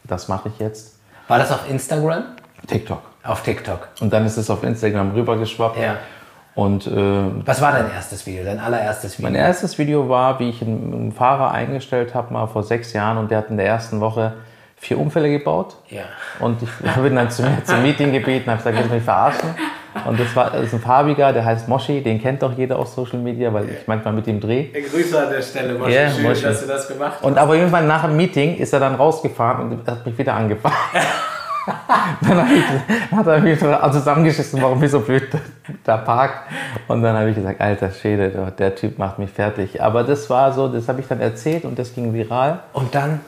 [0.04, 0.98] das mache ich jetzt.
[1.28, 2.24] War das auf Instagram?
[2.68, 3.02] TikTok.
[3.24, 3.88] Auf TikTok.
[4.02, 5.80] Und dann ist es auf Instagram rübergeschwappt.
[5.80, 5.98] Ja.
[6.56, 9.32] Und äh, Was war dein erstes Video, dein allererstes Video?
[9.32, 13.18] Mein erstes Video war, wie ich einen, einen Fahrer eingestellt habe, mal vor sechs Jahren,
[13.18, 14.34] und der hat in der ersten Woche
[14.84, 15.76] vier Unfälle gebaut.
[15.90, 16.04] Ja.
[16.40, 16.70] Und ich
[17.02, 19.50] bin dann zu mir zum Meeting gebeten, habe gesagt, willst du mich verarschen?
[20.06, 22.88] Und das war das ist ein farbiger, der heißt Moshi, den kennt doch jeder auf
[22.88, 24.70] Social Media, weil ich manchmal mit ihm drehe.
[24.72, 25.94] Grüße an der Stelle, Moschi.
[25.94, 26.44] Ja, Schön, Moschi.
[26.44, 29.88] dass du das gemacht Und aber irgendwann nach dem Meeting ist er dann rausgefahren und
[29.88, 30.76] hat mich wieder angefahren.
[32.22, 35.30] dann ich, hat er mich zusammengeschissen, warum ich so blöd
[35.84, 36.50] da parkt.
[36.88, 39.82] Und dann habe ich gesagt, alter Schäde, der Typ macht mich fertig.
[39.82, 42.60] Aber das war so, das habe ich dann erzählt und das ging viral.
[42.74, 43.22] Und dann,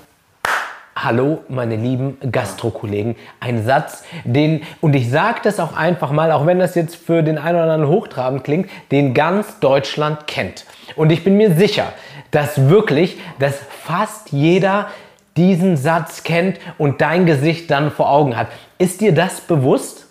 [0.96, 6.46] hallo meine lieben Gastrokollegen, ein Satz, den, und ich sage das auch einfach mal, auch
[6.46, 10.66] wenn das jetzt für den einen oder anderen hochtrabend klingt, den ganz Deutschland kennt.
[10.96, 11.92] Und ich bin mir sicher,
[12.32, 14.88] dass wirklich, dass fast jeder
[15.36, 18.48] diesen Satz kennt und dein Gesicht dann vor Augen hat.
[18.78, 20.06] Ist dir das bewusst?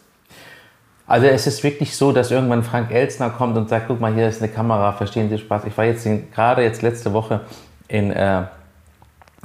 [1.06, 4.28] Also es ist wirklich so, dass irgendwann Frank Elsner kommt und sagt, guck mal, hier
[4.28, 5.64] ist eine Kamera, verstehen Sie Spaß.
[5.64, 7.40] Ich war jetzt gerade jetzt letzte Woche
[7.88, 8.42] in, äh,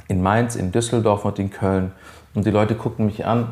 [0.08, 1.92] in Mainz, in Düsseldorf und in Köln
[2.34, 3.48] und die Leute gucken mich an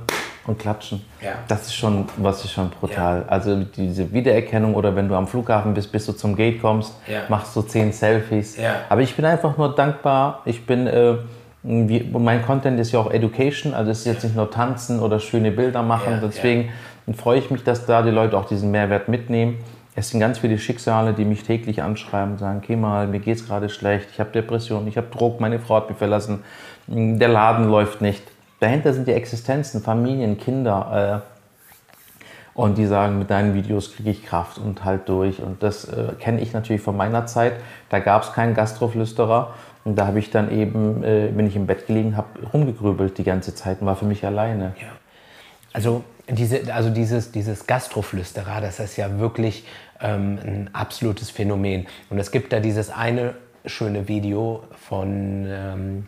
[0.47, 1.05] und klatschen.
[1.21, 1.33] Ja.
[1.47, 3.25] Das ist schon, was ist schon brutal.
[3.29, 7.21] Also diese Wiedererkennung oder wenn du am Flughafen bist, bis du zum Gate kommst, Ja.
[7.29, 8.57] machst du zehn Selfies.
[8.57, 8.77] Ja.
[8.89, 10.41] Aber ich bin einfach nur dankbar.
[10.47, 11.17] Ich bin, äh,
[11.63, 15.21] wie, mein Content ist ja auch Education, also es ist jetzt nicht nur tanzen oder
[15.21, 16.15] schöne Bilder machen.
[16.15, 16.71] Ja, Deswegen
[17.15, 19.59] freue ich mich, dass da die Leute auch diesen Mehrwert mitnehmen.
[19.99, 23.69] Es sind ganz viele Schicksale, die mich täglich anschreiben und sagen, Kemal, mir geht's gerade
[23.69, 26.45] schlecht, ich habe Depressionen, ich habe Druck, meine Frau hat mich verlassen,
[26.87, 28.23] der Laden läuft nicht.
[28.61, 31.25] Dahinter sind die Existenzen, Familien, Kinder.
[31.25, 35.43] Äh, und die sagen, mit deinen Videos kriege ich Kraft und halt durch.
[35.43, 37.55] Und das äh, kenne ich natürlich von meiner Zeit.
[37.89, 39.53] Da gab es keinen Gastroflüsterer.
[39.85, 43.25] Und da habe ich dann eben, äh, wenn ich im Bett gelegen habe, rumgegrübelt die
[43.25, 44.75] ganze Zeit und war für mich alleine.
[45.73, 49.65] Also, diese, also dieses, dieses Gastroflüsterer, das ist ja wirklich
[50.01, 51.87] ähm, ein absolutes Phänomen.
[52.11, 53.35] Und es gibt da dieses eine
[53.65, 56.07] schöne Video von ähm,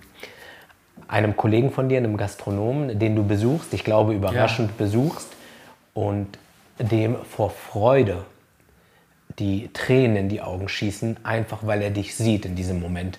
[1.08, 5.28] einem Kollegen von dir, einem Gastronomen, den du besuchst, ich glaube überraschend besuchst,
[5.92, 6.38] und
[6.78, 8.24] dem vor Freude
[9.38, 13.18] die Tränen in die Augen schießen, einfach weil er dich sieht in diesem Moment.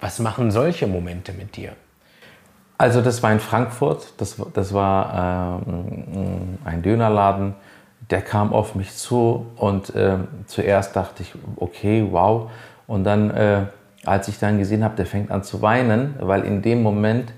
[0.00, 1.72] Was machen solche Momente mit dir?
[2.78, 7.54] Also das war in Frankfurt, das, das war ähm, ein Dönerladen,
[8.10, 12.50] der kam auf mich zu und ähm, zuerst dachte ich, okay, wow.
[12.86, 13.60] Und dann, äh,
[14.04, 17.32] als ich dann gesehen habe, der fängt an zu weinen, weil in dem Moment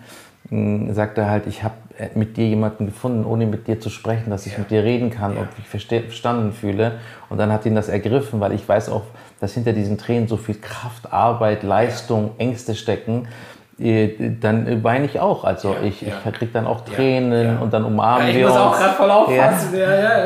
[0.50, 1.74] mh, sagt er halt, ich habe
[2.14, 5.36] mit dir jemanden gefunden, ohne mit dir zu sprechen, dass ich mit dir reden kann
[5.36, 6.98] und mich verstanden fühle.
[7.28, 9.02] Und dann hat ihn das ergriffen, weil ich weiß auch,
[9.40, 13.28] dass hinter diesen Tränen so viel Kraft, Arbeit, Leistung, Ängste stecken.
[13.78, 15.44] Dann weine ich auch.
[15.44, 16.08] Also Ja, ich, ja.
[16.24, 17.58] ich kriege dann auch Tränen ja.
[17.58, 18.60] und dann umarmen ich wir muss uns.
[18.60, 19.72] auch gerade voll aufpassen.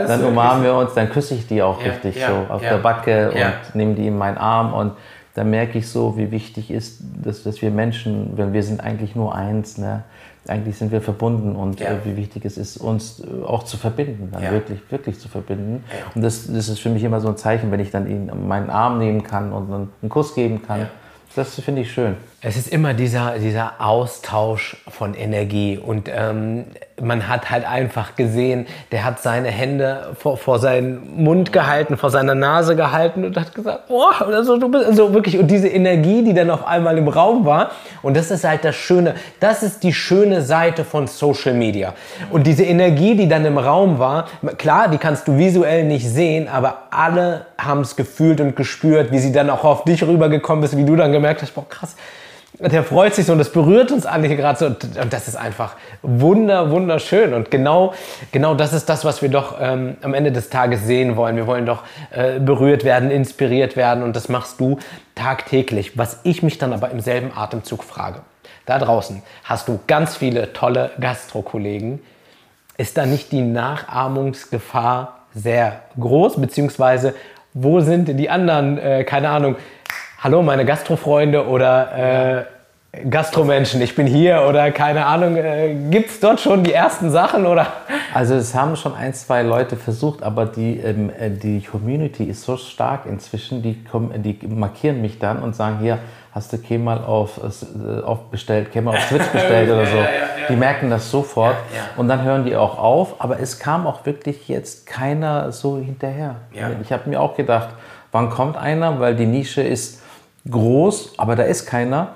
[0.07, 3.75] Dann umarmen wir uns, dann küsse ich die auch richtig so auf der Backe und
[3.75, 4.93] nehme die in meinen Arm und
[5.35, 9.15] dann merke ich so, wie wichtig ist, dass, dass wir Menschen, weil wir sind eigentlich
[9.15, 10.03] nur eins, ne?
[10.49, 14.31] eigentlich sind wir verbunden und äh, wie wichtig es ist, uns äh, auch zu verbinden,
[14.33, 15.85] dann wirklich, wirklich zu verbinden.
[16.15, 18.49] Und das, das ist für mich immer so ein Zeichen, wenn ich dann ihn in
[18.49, 20.89] meinen Arm nehmen kann und einen Kuss geben kann.
[21.37, 22.17] Das finde ich schön.
[22.41, 26.67] Es ist immer dieser, dieser Austausch von Energie und ähm,
[27.03, 32.11] man hat halt einfach gesehen, der hat seine Hände vor, vor seinen Mund gehalten, vor
[32.11, 36.23] seiner Nase gehalten und hat gesagt, boah, also du bist so wirklich und diese Energie,
[36.23, 37.73] die dann auf einmal im Raum war
[38.03, 41.95] und das ist halt das Schöne, das ist die schöne Seite von Social Media.
[42.31, 46.47] Und diese Energie, die dann im Raum war, klar, die kannst du visuell nicht sehen,
[46.47, 50.77] aber alle haben es gefühlt und gespürt, wie sie dann auch auf dich rübergekommen ist,
[50.77, 51.97] wie du dann gemerkt hast, boah krass,
[52.61, 55.37] der freut sich so und das berührt uns alle hier gerade so und, das ist
[55.37, 57.95] einfach wunder, wunderschön und genau,
[58.33, 61.37] genau das ist das, was wir doch ähm, am Ende des Tages sehen wollen.
[61.37, 64.79] Wir wollen doch äh, berührt werden, inspiriert werden und das machst du
[65.15, 65.97] tagtäglich.
[65.97, 68.23] Was ich mich dann aber im selben Atemzug frage,
[68.67, 72.01] da draußen hast du ganz viele tolle Gastro-Kollegen.
[72.77, 77.15] Ist da nicht die Nachahmungsgefahr sehr groß, beziehungsweise
[77.55, 79.57] wo sind die anderen, äh, keine Ahnung,
[80.21, 82.45] hallo meine Gastrofreunde oder äh,
[83.09, 87.47] Gastromenschen, ich bin hier oder keine Ahnung, äh, gibt es dort schon die ersten Sachen
[87.47, 87.69] oder?
[88.13, 92.43] Also es haben schon ein, zwei Leute versucht, aber die, ähm, äh, die Community ist
[92.43, 95.99] so stark inzwischen, die, kommen, die markieren mich dann und sagen, hier,
[96.33, 99.99] hast du Kemal auf, äh, auf bestellt, Kemal auf Twitch bestellt oder so.
[100.49, 101.83] Die merken das sofort Ja, ja.
[101.97, 106.37] und dann hören die auch auf, aber es kam auch wirklich jetzt keiner so hinterher.
[106.53, 106.71] Ja.
[106.83, 107.69] Ich habe mir auch gedacht,
[108.11, 110.03] wann kommt einer, weil die Nische ist
[110.51, 112.15] groß, aber da ist keiner.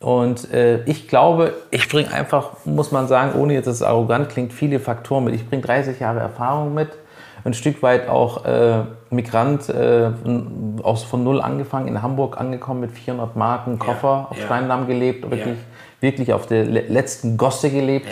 [0.00, 4.28] Und äh, ich glaube, ich bringe einfach, muss man sagen, ohne jetzt, dass es arrogant
[4.28, 5.34] klingt, viele Faktoren mit.
[5.34, 6.90] Ich bringe 30 Jahre Erfahrung mit,
[7.44, 10.10] ein Stück weit auch äh, Migrant, äh,
[10.82, 14.44] aus, von null angefangen, in Hamburg angekommen mit 400 Marken, Koffer auf ja.
[14.44, 15.58] Steindamm gelebt, wirklich,
[16.00, 18.08] wirklich auf der le letzten Gosse gelebt.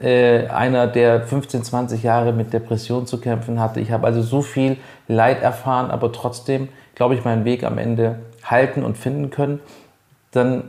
[0.00, 3.78] Äh, einer, der 15, 20 Jahre mit Depression zu kämpfen hatte.
[3.80, 8.20] Ich habe also so viel Leid erfahren, aber trotzdem, glaube ich, meinen Weg am Ende
[8.42, 9.60] halten und finden können.
[10.32, 10.64] Dann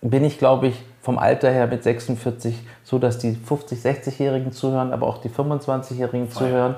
[0.00, 2.54] bin ich, glaube ich, vom Alter her mit 46
[2.84, 6.76] so, dass die 50, 60-Jährigen zuhören, aber auch die 25-Jährigen zuhören.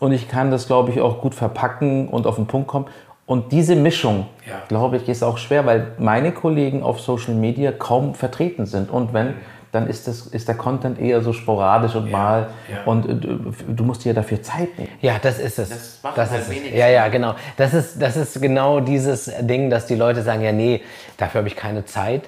[0.00, 2.86] Und ich kann das, glaube ich, auch gut verpacken und auf den Punkt kommen.
[3.26, 4.56] Und diese Mischung, Ja.
[4.68, 8.90] glaube ich, ist auch schwer, weil meine Kollegen auf Social Media kaum vertreten sind.
[8.90, 9.34] Und wenn,
[9.74, 12.48] dann ist, das, ist der Content eher so sporadisch und mal.
[12.70, 12.84] ja.
[12.84, 14.90] Und äh, du, du musst dir dafür Zeit nehmen.
[15.00, 15.68] Ja, das ist es.
[15.68, 16.54] Das machen das halt ist es.
[16.54, 16.76] wenige.
[16.76, 17.34] Ja, ja, genau.
[17.56, 20.82] Das ist, das ist genau dieses Ding, dass die Leute sagen, ja, nee,
[21.16, 22.22] dafür habe ich keine Zeit.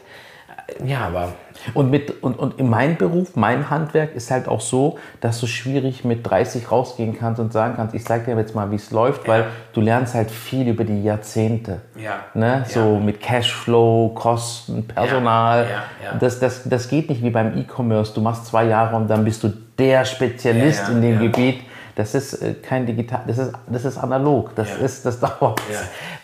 [0.85, 1.35] Ja, aber
[1.75, 5.47] Und, mit, und, und in meinem Beruf, mein Handwerk ist halt auch so, dass du
[5.47, 8.91] schwierig mit 30 rausgehen kannst und sagen kannst, ich sag dir jetzt mal, wie es
[8.91, 11.81] läuft, weil du lernst halt viel über die Jahrzehnte.
[11.97, 12.21] Ja.
[12.35, 12.65] Ne?
[12.69, 15.65] So mit Cashflow, Kosten, Personal.
[15.65, 16.19] Ja, ja.
[16.19, 18.15] Das, das, das geht nicht wie beim E-Commerce.
[18.15, 21.21] Du machst zwei Jahre und dann bist du der Spezialist Ja, ja, in dem ja.
[21.31, 21.61] Gebiet.
[21.97, 24.55] Das ist äh, kein digital, das ist, das ist analog.
[24.55, 24.85] Das, Ja.
[24.85, 25.61] ist, das dauert.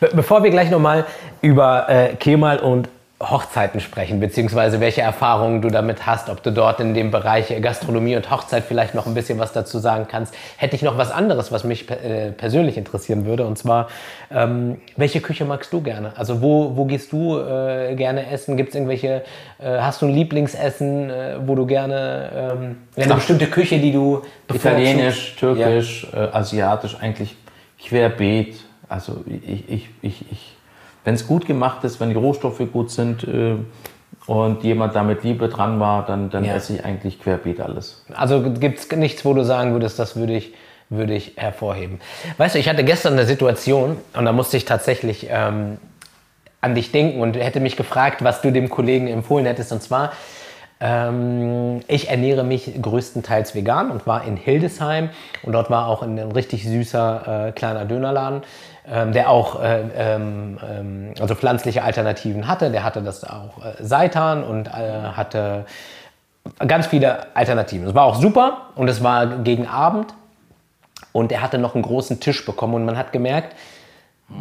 [0.01, 1.07] Be bevor wir gleich nochmal
[1.41, 2.89] über äh, Kemal und
[3.31, 8.17] Hochzeiten sprechen, beziehungsweise welche Erfahrungen du damit hast, ob du dort in dem Bereich Gastronomie
[8.17, 11.53] und Hochzeit vielleicht noch ein bisschen was dazu sagen kannst, hätte ich noch was anderes,
[11.53, 13.47] was mich äh, persönlich interessieren würde.
[13.47, 13.89] Und zwar,
[14.31, 16.13] ähm, welche Küche magst du gerne?
[16.17, 18.57] Also wo, wo gehst du äh, gerne essen?
[18.57, 19.23] Gibt es irgendwelche,
[19.59, 24.23] äh, hast du ein Lieblingsessen, äh, wo du gerne, ähm, eine bestimmte Küche, die du?
[24.53, 27.37] Italienisch, türkisch, äh, asiatisch, eigentlich
[27.79, 28.57] querbeet.
[28.89, 30.57] Also ich, ich, ich, ich,
[31.05, 33.57] wenn es gut gemacht ist, wenn die Rohstoffe gut sind äh,
[34.27, 36.55] und jemand da mit Liebe dran war, dann, dann Ja.
[36.55, 38.05] esse ich eigentlich querbeet alles.
[38.15, 40.55] Also gibt es nichts, wo du sagen würdest, das würde ich,
[40.91, 42.01] würde ich hervorheben.
[42.39, 45.79] Weißt du, ich hatte gestern eine Situation und da musste ich tatsächlich ähm,
[46.61, 49.73] an dich denken und hätte mich gefragt, was du dem Kollegen empfohlen hättest.
[49.73, 50.13] Und zwar,
[50.81, 55.11] ähm, ich ernähre mich größtenteils vegan und war in Hildesheim
[55.43, 58.43] und dort war auch ein, ein richtig süßer äh, kleiner Dönerladen,
[58.87, 62.71] ähm, der auch äh, ähm, ähm, also pflanzliche Alternativen hatte.
[62.71, 65.67] Der hatte das auch äh, Seitan und äh, hatte
[66.67, 67.87] ganz viele Alternativen.
[67.87, 70.15] Es war auch super und es war gegen Abend
[71.13, 73.55] und er hatte noch einen großen Tisch bekommen und man hat gemerkt,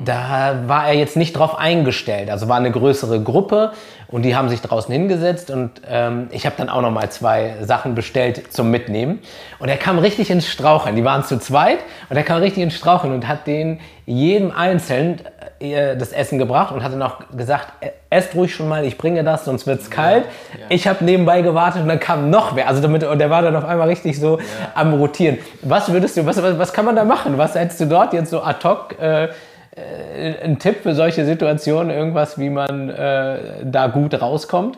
[0.06, 2.30] da war er jetzt nicht drauf eingestellt.
[2.30, 3.72] Also war eine größere Gruppe
[4.08, 7.56] und die haben sich draußen hingesetzt und ähm, ich habe dann auch noch mal zwei
[7.62, 9.20] Sachen bestellt zum Mitnehmen.
[9.60, 10.96] Und er kam richtig ins Straucheln.
[10.96, 15.22] Die waren zu zweit und er kam richtig ins Straucheln und hat den jedem einzeln
[15.60, 18.98] äh, das Essen gebracht und hat dann auch gesagt, äh, esst ruhig schon mal, ich
[18.98, 20.26] bringe das, sonst wird es kalt.
[20.60, 20.66] Ja.
[20.70, 22.68] Ich habe nebenbei gewartet und dann kam noch wer.
[22.68, 24.46] Also damit, und der war dann auf einmal richtig so ja.
[24.74, 25.38] am Rotieren.
[25.62, 27.38] Was würdest du, was, was, was, kann man da machen?
[27.38, 29.00] Was hättest du dort jetzt so ad hoc?
[29.00, 29.30] Äh,
[29.76, 34.78] äh, ein Tipp für solche Situationen, irgendwas, wie man äh, da gut rauskommt?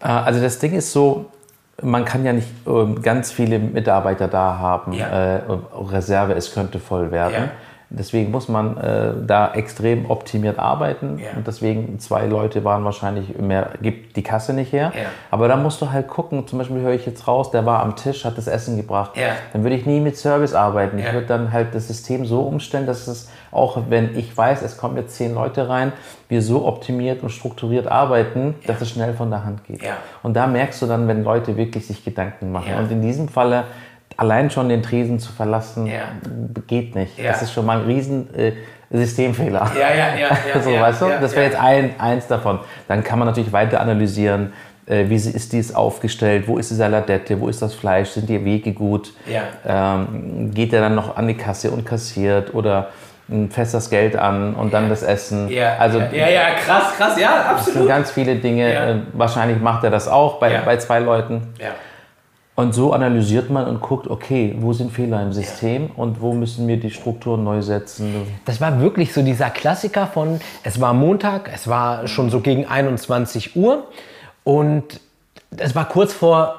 [0.00, 1.26] Äh, also das Ding ist so,
[1.82, 4.92] man kann ja nicht äh, ganz viele Mitarbeiter da haben.
[4.92, 5.36] Ja.
[5.36, 5.40] Äh,
[5.92, 7.34] Reserve, es könnte voll werden.
[7.34, 7.50] Ja.
[7.92, 11.18] Deswegen muss man äh, da extrem optimiert arbeiten.
[11.18, 11.36] Ja.
[11.36, 14.92] Und deswegen zwei Leute waren wahrscheinlich mehr, gibt die Kasse nicht her.
[14.94, 15.08] Ja.
[15.32, 17.96] Aber da musst du halt gucken, zum Beispiel höre ich jetzt raus, der war am
[17.96, 19.16] Tisch, hat das Essen gebracht.
[19.16, 19.30] Ja.
[19.52, 21.00] Dann würde ich nie mit Service arbeiten.
[21.00, 24.76] Ich würde dann halt das System so umstellen, dass es auch, wenn ich weiß, es
[24.76, 25.92] kommen jetzt zehn Leute rein,
[26.28, 29.82] wir so optimiert und strukturiert arbeiten, dass es schnell von der Hand geht.
[30.22, 32.74] Und da merkst du dann, wenn Leute wirklich sich Gedanken machen.
[32.78, 33.64] Und in diesem Falle
[34.20, 36.02] allein schon den Tresen zu verlassen, ja.
[36.66, 37.18] geht nicht.
[37.18, 37.32] Ja.
[37.32, 38.52] Das ist schon mal ein riesen äh,
[38.90, 39.70] Systemfehler.
[39.74, 40.28] Ja, ja, ja.
[40.54, 41.06] ja so, weißt du?
[41.20, 42.58] das wäre jetzt ein, eins davon.
[42.86, 44.52] Dann kann man natürlich weiter analysieren,
[44.84, 48.44] äh, wie ist dies aufgestellt, wo ist die Saladette, wo ist das Fleisch, sind die
[48.44, 49.14] Wege gut,
[49.66, 52.90] ähm, geht er dann noch an die Kasse und kassiert oder
[53.48, 55.48] fest das Geld an und dann das Essen.
[55.48, 57.56] Ja, also, ja, ja, krass, krass, ja, absolut.
[57.56, 58.74] Das sind ganz viele Dinge.
[58.74, 61.54] Äh, wahrscheinlich macht er das auch bei, bei zwei Leuten.
[61.58, 61.68] Ja.
[62.60, 66.68] Und so analysiert man und guckt, okay, wo sind Fehler im System und wo müssen
[66.68, 68.14] wir die Strukturen neu setzen.
[68.44, 72.66] Das war wirklich so dieser Klassiker von, es war Montag, es war schon so gegen
[72.66, 73.84] 21 Uhr
[74.44, 75.00] und
[75.56, 76.58] es war kurz vor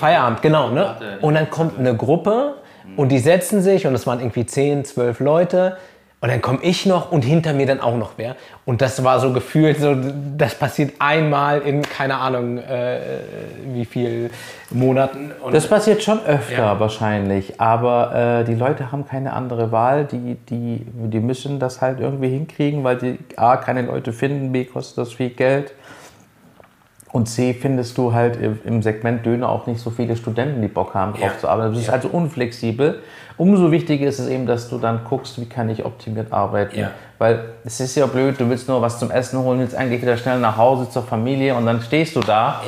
[0.00, 0.70] Feierabend, genau.
[0.70, 0.96] Ne?
[1.20, 2.54] Und dann kommt eine Gruppe
[2.96, 5.76] und die setzen sich und es waren irgendwie 10, 12 Leute
[6.24, 8.34] und dann komme ich noch und hinter mir dann auch noch wer.
[8.64, 9.94] Und das war so gefühlt, so,
[10.38, 12.98] das passiert einmal in, keine Ahnung, äh,
[13.74, 14.30] wie viel
[14.70, 15.32] Monaten.
[15.42, 16.80] Und das passiert schon öfter ja.
[16.80, 17.60] wahrscheinlich.
[17.60, 20.06] Aber äh, die Leute haben keine andere Wahl.
[20.06, 24.64] Die, die, die müssen das halt irgendwie hinkriegen, weil die A, keine Leute finden, B,
[24.64, 25.74] kostet das viel Geld.
[27.14, 30.94] Und C, findest du halt im Segment Döner auch nicht so viele Studenten, die Bock
[30.94, 31.38] haben, drauf ja.
[31.38, 31.70] zu arbeiten.
[31.70, 31.92] Das ist ja.
[31.92, 33.02] also unflexibel.
[33.36, 36.76] Umso wichtiger ist es eben, dass du dann guckst, wie kann ich optimiert arbeiten.
[36.76, 36.90] Ja.
[37.18, 40.16] Weil es ist ja blöd, du willst nur was zum Essen holen, willst eigentlich wieder
[40.16, 42.62] schnell nach Hause zur Familie und dann stehst du da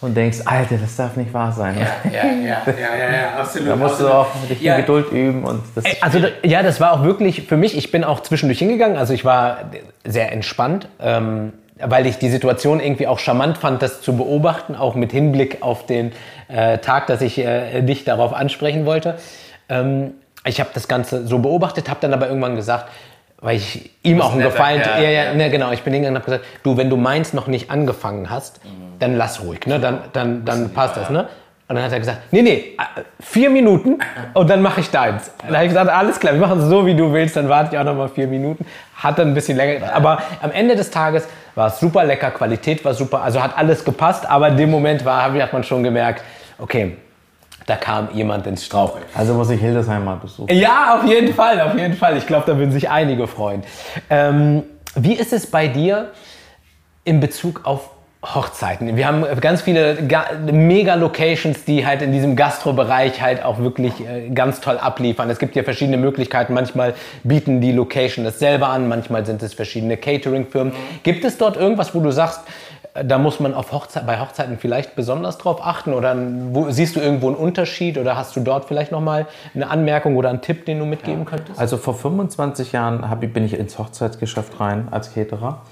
[0.00, 1.76] und denkst, Alter, das darf nicht wahr sein.
[1.78, 3.68] Ja, ja, ja, ja, ja, absolut.
[3.68, 4.78] Da musst du auch dich ja.
[4.78, 5.44] Geduld üben.
[5.44, 8.96] Und das also ja, das war auch wirklich für mich, ich bin auch zwischendurch hingegangen,
[8.96, 9.58] also ich war
[10.04, 10.88] sehr entspannt.
[10.98, 15.62] Ähm, weil ich die Situation irgendwie auch charmant fand, das zu beobachten, auch mit Hinblick
[15.62, 16.12] auf den
[16.48, 19.16] äh, Tag, dass ich äh, dich darauf ansprechen wollte.
[19.68, 22.86] Ähm, ich habe das Ganze so beobachtet, habe dann aber irgendwann gesagt,
[23.40, 26.22] weil ich ihm auch einen Gefallen, ja, ja, ja, ne, genau, ich bin hingegangen und
[26.22, 28.98] habe gesagt, du, wenn du meins noch nicht angefangen hast, mhm.
[28.98, 31.28] dann lass ruhig, ne, dann, dann, dann passt das, ne.
[31.68, 32.76] Und dann hat er gesagt, nee, nee,
[33.18, 33.98] vier Minuten
[34.34, 35.32] und dann mache ich deins.
[35.42, 37.74] Dann habe ich gesagt, alles klar, wir machen es so, wie du willst, dann warte
[37.74, 38.64] ich auch noch mal vier Minuten.
[38.94, 41.26] Hat dann ein bisschen länger, aber am Ende des Tages
[41.56, 45.04] war es super lecker, Qualität war super, also hat alles gepasst, aber in dem Moment
[45.04, 46.22] war, hat man schon gemerkt,
[46.58, 46.96] okay,
[47.66, 49.04] da kam jemand ins Straucheln.
[49.12, 50.54] Also muss ich Hildesheim mal besuchen.
[50.54, 52.16] Ja, auf jeden Fall, auf jeden Fall.
[52.16, 53.64] Ich glaube, da würden sich einige freuen.
[54.08, 54.62] Ähm,
[54.94, 56.12] wie ist es bei dir
[57.04, 57.90] in Bezug auf
[58.34, 58.96] Hochzeiten.
[58.96, 59.98] Wir haben ganz viele
[60.50, 65.30] Mega-Locations, die halt in diesem Gastro-Bereich halt auch wirklich äh, ganz toll abliefern.
[65.30, 66.52] Es gibt ja verschiedene Möglichkeiten.
[66.54, 70.72] Manchmal bieten die Location das selber an, manchmal sind es verschiedene Catering-Firmen.
[71.02, 72.40] Gibt es dort irgendwas, wo du sagst,
[72.94, 75.92] äh, da muss man auf Hochze bei Hochzeiten vielleicht besonders drauf achten?
[75.92, 76.16] Oder
[76.50, 77.96] wo, siehst du irgendwo einen Unterschied?
[77.96, 81.30] Oder hast du dort vielleicht nochmal eine Anmerkung oder einen Tipp, den du mitgeben ja.
[81.30, 81.58] könntest?
[81.58, 85.62] Also vor 25 Jahren ich, bin ich ins Hochzeitsgeschäft rein als Caterer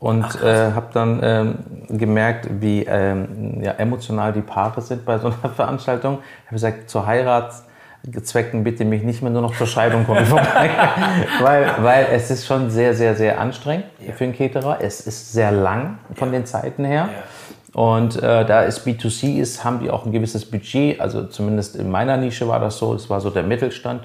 [0.00, 1.58] und äh, habe dann ähm,
[1.98, 6.18] gemerkt, wie ähm, ja, emotional die Paare sind bei so einer Veranstaltung.
[6.42, 10.70] Ich habe gesagt, zur Heiratszwecken bitte mich nicht mehr nur noch zur Scheidung kommen vorbei,
[11.40, 14.12] weil, weil es ist schon sehr, sehr, sehr anstrengend ja.
[14.12, 14.78] für einen Caterer.
[14.80, 16.38] Es ist sehr lang von ja.
[16.38, 17.08] den Zeiten her.
[17.12, 17.22] Ja.
[17.74, 21.00] Und äh, da es B2C ist, haben die auch ein gewisses Budget.
[21.00, 22.94] Also zumindest in meiner Nische war das so.
[22.94, 24.04] Es war so der Mittelstand.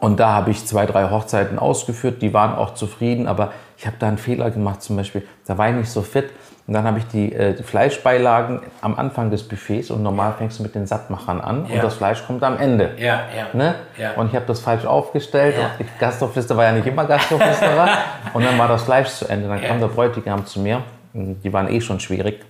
[0.00, 3.96] Und da habe ich zwei, drei Hochzeiten ausgeführt, die waren auch zufrieden, aber ich habe
[3.98, 6.30] da einen Fehler gemacht, zum Beispiel, da war ich nicht so fit.
[6.68, 10.60] Und dann habe ich die, äh, die, Fleischbeilagen am Anfang des Buffets und normal fängst
[10.60, 11.74] du mit den Sattmachern an ja.
[11.74, 12.92] und das Fleisch kommt am Ende.
[12.96, 13.46] Ja, ja.
[13.52, 13.74] Ne?
[13.98, 14.12] ja.
[14.12, 15.64] Und ich habe das falsch aufgestellt ja.
[15.64, 17.88] und die Gastrofliste war ja nicht immer Gastroflüsterer.
[18.34, 19.48] und dann war das Fleisch zu Ende.
[19.48, 22.44] Dann kam der Bräutigam zu mir, die waren eh schon schwierig.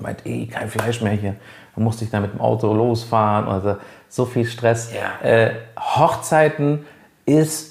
[0.00, 1.36] Meint, eh, kein Fleisch mehr hier.
[1.76, 3.46] Dann musste ich dann mit dem Auto losfahren.
[3.46, 3.76] Also,
[4.08, 4.92] so viel Stress.
[5.22, 6.84] Äh, Hochzeiten
[7.24, 7.69] ist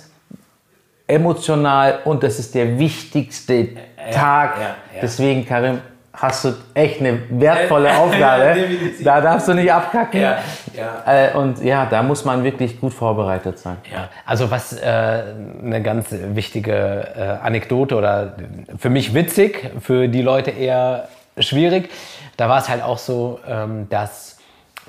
[1.09, 4.55] emotional und das ist der wichtigste ja, Tag.
[4.59, 5.79] Ja, Deswegen, Karim,
[6.13, 8.55] hast du echt eine wertvolle Aufgabe.
[9.03, 10.21] da darfst du nicht abkacken.
[10.21, 10.37] Ja,
[10.73, 11.27] ja.
[11.31, 13.77] Äh, und ja, da muss man wirklich gut vorbereitet sein.
[13.91, 15.23] Ja, also was äh,
[15.63, 16.73] eine ganz wichtige
[17.17, 18.35] äh, Anekdote oder
[18.77, 21.07] für mich witzig, für die Leute eher
[21.37, 21.89] schwierig.
[22.37, 24.37] Da war es halt auch so, ähm, dass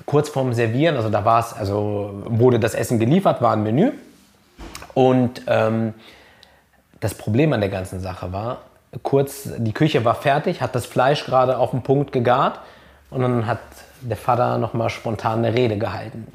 [0.06, 3.92] kurz vorm Servieren, also da war es, also wurde das Essen geliefert, war ein Menü
[4.94, 5.94] und ähm,
[7.00, 8.58] das Problem an der ganzen Sache war,
[9.02, 12.60] kurz, die Küche war fertig, hat das Fleisch gerade auf den Punkt gegart
[13.10, 13.60] und dann hat
[14.00, 16.26] der Vater nochmal spontan eine Rede gehalten.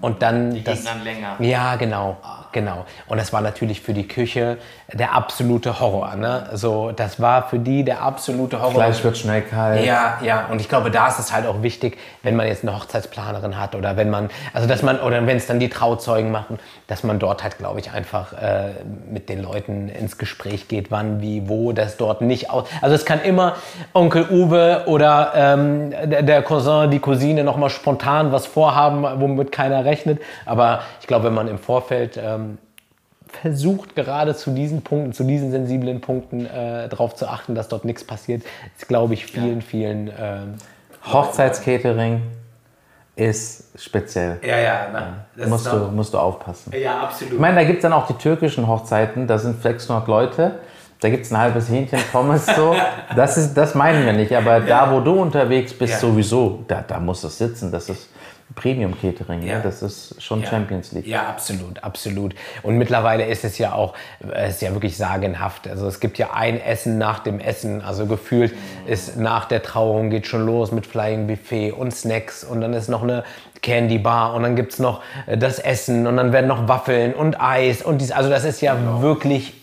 [0.00, 1.36] Und dann Die das, ging dann länger.
[1.40, 2.16] Ja, genau,
[2.52, 2.84] genau.
[3.08, 4.58] Und das war natürlich für die Küche
[4.92, 6.16] der absolute Horror.
[6.16, 6.50] Ne?
[6.54, 8.72] So, das war für die der absolute Horror.
[8.72, 9.84] Fleisch wird schnell kalt.
[9.84, 12.76] Ja, ja, und ich glaube, da ist es halt auch wichtig, wenn man jetzt eine
[12.76, 16.58] Hochzeitsplanerin hat oder wenn man, also dass man, oder wenn es dann die Trauzeugen machen,
[16.86, 18.70] dass man dort halt, glaube ich, einfach äh,
[19.10, 22.68] mit den Leuten ins Gespräch geht, wann, wie, wo, das dort nicht aus.
[22.80, 23.54] Also es kann immer
[23.92, 29.84] Onkel Uwe oder ähm, der, der Cousin, die Cousine nochmal spontan was vorhaben, womit keiner
[29.84, 30.20] rechnet.
[30.46, 32.39] Aber ich glaube, wenn man im Vorfeld ähm,
[33.32, 37.84] versucht gerade zu diesen Punkten, zu diesen sensiblen Punkten äh, darauf zu achten, dass dort
[37.84, 38.42] nichts passiert,
[38.76, 40.08] ist, glaube ich, vielen, vielen.
[40.18, 40.54] Ähm,
[41.12, 42.22] Hochzeitscatering
[43.16, 44.38] ist speziell.
[44.42, 44.86] ja, ja,
[45.36, 46.72] na, musst, du, musst du aufpassen.
[46.78, 47.34] ja, absolut.
[47.34, 50.60] Ich meine, da gibt es dann auch die türkischen Hochzeiten, da sind 600 Leute,
[51.00, 52.76] da gibt es ein halbes Hähnchen, Pommes so.
[53.16, 55.98] Das, ist, das meinen wir nicht, aber da, wo du unterwegs bist, Ja.
[55.98, 57.72] sowieso, da, da muss es sitzen.
[57.72, 58.09] Das ist
[58.54, 59.56] Premium Catering, Ja.
[59.56, 59.60] ne?
[59.62, 60.48] das ist schon Ja.
[60.50, 61.06] Champions League.
[61.06, 62.34] Ja, absolut, absolut.
[62.62, 63.94] Und mittlerweile ist es ja auch,
[64.34, 65.68] es ist ja wirklich sagenhaft.
[65.68, 67.80] Also es gibt ja ein Essen nach dem Essen.
[67.82, 68.54] Also gefühlt
[68.86, 72.88] ist nach der Trauung geht schon los mit Flying Buffet und Snacks und dann ist
[72.88, 73.24] noch eine
[73.62, 77.14] Candy Bar und dann gibt es noch äh, das Essen und dann werden noch Waffeln
[77.14, 78.10] und Eis und dies.
[78.10, 79.54] Also das ist ja wirklich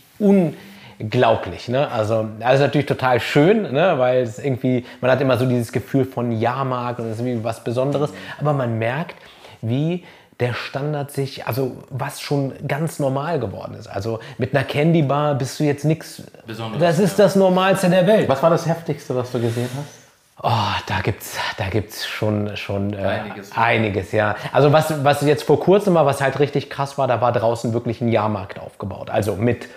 [1.00, 1.68] unglaublich.
[1.68, 1.90] Ne?
[1.92, 3.96] Also das ist natürlich total schön, ne?
[3.98, 7.44] weil es irgendwie, man hat immer so dieses Gefühl von Jahrmarkt und das ist wie
[7.44, 8.12] was Besonderes.
[8.40, 9.16] Aber man merkt,
[9.62, 10.04] wie
[10.40, 13.88] der Standard sich, also was schon ganz normal geworden ist.
[13.88, 16.22] Also mit einer Candy Bar bist du jetzt nichts.
[16.46, 18.30] Besonderes, Das ist das Normalste der Welt.
[18.30, 20.08] Was war das Heftigste, was du gesehen hast?
[20.44, 23.52] Oh, da gibt's, da gibt's schon, schon äh, Einiges.
[23.58, 24.36] einiges, ja.
[24.54, 27.74] Also was, was jetzt vor kurzem war, was halt richtig krass war, da war draußen
[27.74, 29.10] wirklich ein Jahrmarkt aufgebaut.
[29.10, 29.68] Also mit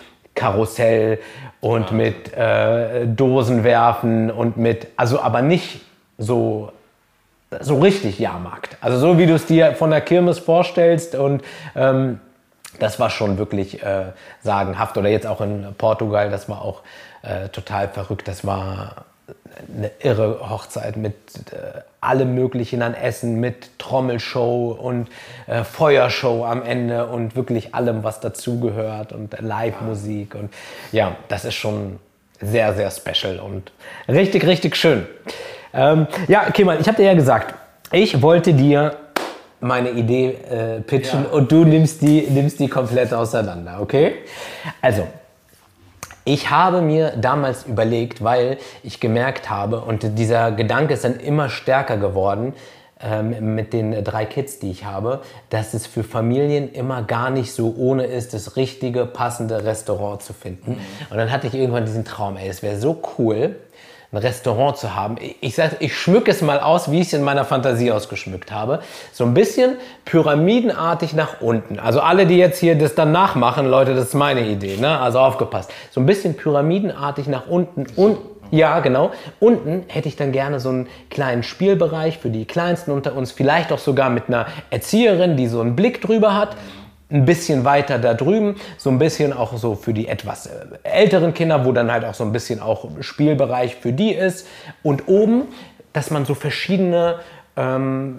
[0.41, 1.19] Karussell
[1.61, 5.83] und mit äh, Dosenwerfen und mit, also aber nicht
[6.17, 6.73] so
[7.61, 8.77] so richtig Jahrmarkt.
[8.81, 11.43] Also so wie du es dir von der Kirmes vorstellst und
[11.75, 12.21] ähm,
[12.79, 14.13] das war schon wirklich äh,
[14.43, 14.97] sagenhaft.
[14.97, 16.83] Oder jetzt auch in Portugal, das war auch
[17.23, 18.29] äh, total verrückt.
[18.29, 19.05] Das war
[19.77, 21.15] eine irre Hochzeit mit
[21.53, 25.09] äh, allem Möglichen an Essen, mit Trommelshow und
[25.47, 30.35] äh, Feuershow am Ende und wirklich allem, was dazugehört und Live-Musik.
[30.35, 30.53] Und
[30.93, 31.99] ja, das ist schon
[32.41, 33.73] sehr, sehr special und
[34.09, 35.07] richtig, richtig schön.
[35.73, 37.55] Ähm, ja, Kemal, ich habe dir ja gesagt,
[37.93, 38.97] ich wollte dir
[39.61, 44.15] meine Idee äh, pitchen und du nimmst die, nimmst die komplett auseinander, okay?
[44.81, 45.07] Also,
[46.33, 51.49] ich habe mir damals überlegt, weil ich gemerkt habe, und dieser Gedanke ist dann immer
[51.49, 52.55] stärker geworden
[53.03, 57.53] ähm, mit den drei Kids, die ich habe, dass es für Familien immer gar nicht
[57.53, 60.79] so ohne ist, das richtige, passende Restaurant zu finden.
[61.11, 63.57] Und dann hatte ich irgendwann diesen Traum, ey, es wäre so cool,
[64.13, 65.17] ein Restaurant zu haben.
[65.21, 68.51] Ich- Ich sag, ich schmücke es mal aus, wie ich es in meiner Fantasie ausgeschmückt
[68.53, 68.81] habe.
[69.13, 71.79] So ein bisschen pyramidenartig nach unten.
[71.79, 74.99] Also alle, die jetzt hier das dann nachmachen, Leute, das ist meine Idee, ne?
[75.01, 75.73] Also aufgepasst.
[75.91, 78.19] So ein bisschen pyramidenartig nach unten und
[78.53, 79.13] ja, genau.
[79.39, 83.71] Unten hätte ich dann gerne so einen kleinen Spielbereich für die Kleinsten unter uns, vielleicht
[83.71, 86.57] auch sogar mit einer Erzieherin, die so einen Blick drüber hat
[87.11, 91.35] ein bisschen weiter da drüben, so ein bisschen auch so für die etwas äh, älteren
[91.35, 94.47] Kinder, wo dann halt auch so ein bisschen auch Spielbereich für die ist.
[94.83, 95.49] Und oben,
[95.93, 97.17] dass man so verschiedene
[97.61, 98.19] ähm,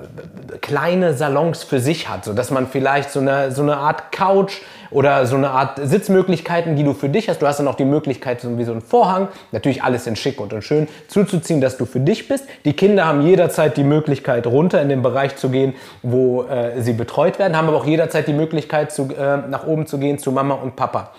[0.61, 4.61] kleine Salons für sich hat, so dass man vielleicht so eine, so eine Art Couch
[4.91, 7.41] oder so eine Art Sitzmöglichkeiten, die du für dich hast.
[7.41, 10.39] Du hast dann auch die Möglichkeit, so wie so einen Vorhang, natürlich alles in schick
[10.39, 12.45] und in schön, zuzuziehen, dass du für dich bist.
[12.65, 15.73] Die Kinder haben jederzeit die Möglichkeit, runter in den Bereich zu gehen,
[16.03, 19.87] wo äh, sie betreut werden, haben aber auch jederzeit die Möglichkeit, zu, äh, nach oben
[19.87, 21.11] zu gehen zu Mama und Papa,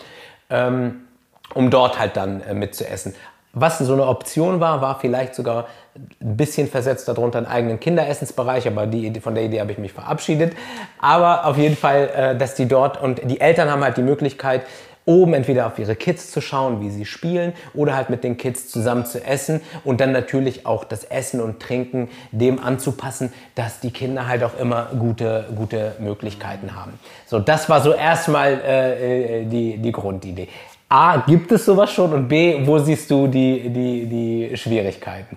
[0.49, 1.07] ähm,
[1.55, 3.15] um dort halt dann äh, mitzuessen.
[3.55, 8.67] Was so eine Option war, war vielleicht sogar ein bisschen versetzt darunter einen eigenen Kinderessensbereich,
[8.67, 10.55] aber die, von der Idee habe ich mich verabschiedet.
[10.99, 14.63] Aber auf jeden Fall, äh, dass die dort und die Eltern haben halt die Möglichkeit,
[15.05, 18.69] oben entweder auf ihre Kids zu schauen, wie sie spielen, oder halt mit den Kids
[18.69, 23.91] zusammen zu essen und dann natürlich auch das Essen und Trinken dem anzupassen, dass die
[23.91, 26.93] Kinder halt auch immer gute, gute Möglichkeiten haben.
[27.27, 30.49] So, das war so erstmal äh, äh, die, die Grundidee.
[30.89, 35.37] A, gibt es sowas schon und B, wo siehst du die, die, die Schwierigkeiten?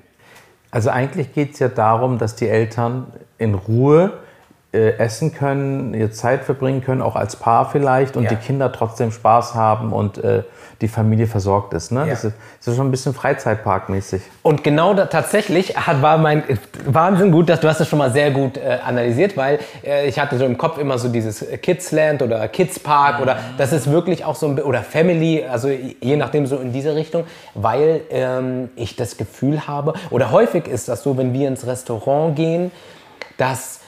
[0.75, 3.07] Also eigentlich geht es ja darum, dass die Eltern
[3.37, 4.11] in Ruhe
[4.75, 8.29] äh, essen können, ihre Zeit verbringen können, auch als Paar vielleicht und Ja.
[8.31, 10.43] die Kinder trotzdem Spaß haben und äh,
[10.81, 11.91] die Familie versorgt ist.
[11.93, 12.01] Ne?
[12.01, 12.07] Ja.
[12.07, 14.21] Das, ist das ist schon ein bisschen Freizeitparkmäßig.
[14.43, 16.43] Und genau da tatsächlich hat, war mein
[16.85, 20.19] Wahnsinn gut, dass du hast das schon mal sehr gut äh, analysiert, weil äh, ich
[20.19, 24.25] hatte so im Kopf immer so dieses Kidsland oder Kids Park oder das ist wirklich
[24.25, 27.23] auch so ein oder Family, also je nachdem so in diese Richtung,
[27.53, 32.35] weil ähm, ich das Gefühl habe oder häufig ist das so, wenn wir ins Restaurant
[32.35, 32.71] gehen,
[33.37, 33.79] dass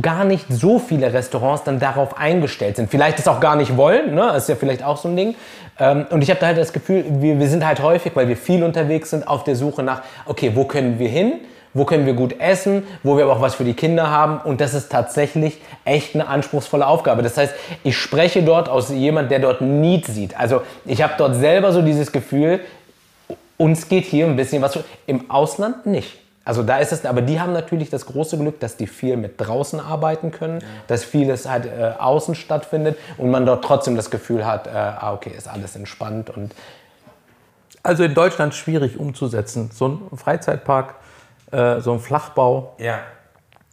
[0.00, 2.90] gar nicht so viele Restaurants dann darauf eingestellt sind.
[2.90, 4.32] Vielleicht das auch gar nicht wollen, ne?
[4.36, 5.34] ist ja vielleicht auch so ein Ding.
[5.78, 8.36] Ähm, und ich habe da halt das Gefühl, wir, wir sind halt häufig, weil wir
[8.36, 11.34] viel unterwegs sind, auf der Suche nach, okay, wo können wir hin?
[11.72, 12.84] Wo können wir gut essen?
[13.02, 14.38] Wo wir aber auch was für die Kinder haben?
[14.38, 17.22] Und das ist tatsächlich echt eine anspruchsvolle Aufgabe.
[17.22, 20.38] Das heißt, ich spreche dort aus jemand, der dort Need sieht.
[20.38, 22.60] Also ich habe dort selber so dieses Gefühl,
[23.56, 24.78] uns geht hier ein bisschen was.
[25.06, 26.23] Im Ausland nicht.
[26.44, 29.34] Also da ist es, aber die haben natürlich das große Glück, dass die viel mit
[29.38, 34.44] draußen arbeiten können, dass vieles halt äh, außen stattfindet und man dort trotzdem das Gefühl
[34.44, 36.54] hat, äh, ah, okay, ist alles entspannt und
[37.82, 39.70] Also in Deutschland schwierig umzusetzen.
[39.72, 40.96] So ein Freizeitpark,
[41.50, 42.98] äh, so ein Flachbau, ja.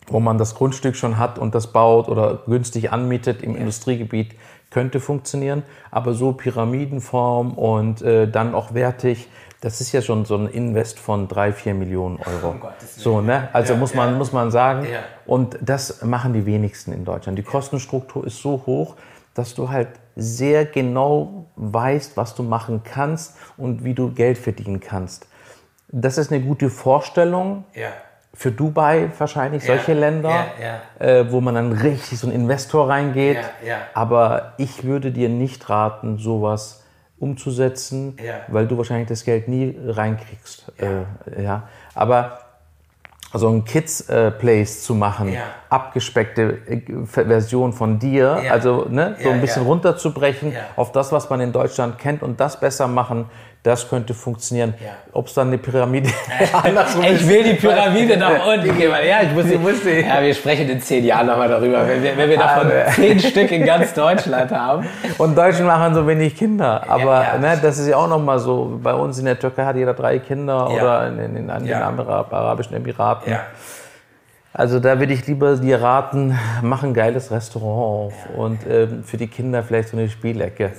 [0.08, 4.36] wo man das Grundstück schon hat und das baut oder günstig anmietet im Industriegebiet,
[4.70, 5.64] könnte funktionieren.
[5.92, 9.28] Aber so Pyramidenform und äh, dann auch wertig,
[9.62, 12.54] das ist ja schon so ein Invest von drei, vier Millionen Euro.
[12.56, 12.74] Willen.
[12.98, 13.48] so, ne?
[13.54, 14.18] Also Ja, muss, man, ja.
[14.18, 14.88] muss man sagen.
[14.92, 15.00] Ja.
[15.28, 17.38] Und das machen die wenigsten in Deutschland.
[17.38, 18.96] Die Kostenstruktur ist so hoch,
[19.36, 24.80] dass du halt sehr genau weißt, was du machen kannst und wie du Geld verdienen
[24.80, 25.28] kannst.
[25.90, 27.66] Das ist eine gute Vorstellung
[28.34, 30.46] für Dubai wahrscheinlich, solche Länder,
[31.00, 33.38] Äh, wo man dann richtig so ein Investor reingeht.
[33.94, 36.81] Aber ich würde dir nicht raten, sowas
[37.22, 38.42] umzusetzen, Ja.
[38.48, 40.72] weil du wahrscheinlich das Geld nie reinkriegst.
[40.78, 41.64] Äh, ja.
[41.94, 42.40] Aber
[43.34, 45.44] so ein Kids äh, Place zu machen, Ja.
[45.70, 48.52] abgespeckte äh, Version von dir, Ja.
[48.52, 49.68] also ne, so Ja, ein bisschen ja.
[49.70, 50.60] runterzubrechen Ja.
[50.76, 53.30] auf das, was man in Deutschland kennt und das besser machen,
[53.64, 54.74] das könnte funktionieren.
[54.84, 54.90] Ja.
[55.14, 56.10] Ob es dann eine Pyramide
[56.64, 58.92] andersrum Ich will die Pyramide nach unten gehen.
[58.92, 61.88] weil- Ja, ich muss, Du musst die- ja, wir sprechen in zehn Jahren nochmal darüber,
[61.88, 64.88] wenn wir, wenn wir davon zehn Stück in ganz Deutschland haben.
[65.20, 66.84] Und Deutschen machen so wenig Kinder.
[66.88, 68.80] Aber ja, ne, das ist ja auch nochmal so.
[68.82, 70.82] Bei uns in der Türkei hat jeder drei Kinder Ja.
[70.82, 71.78] oder in, in, in, in Ja.
[71.80, 73.36] den anderen Arabischen Emiraten.
[74.54, 79.16] Also da würde ich lieber dir raten, mach ein geiles Restaurant auf und ähm, für
[79.16, 80.72] die Kinder vielleicht so eine Spielecke.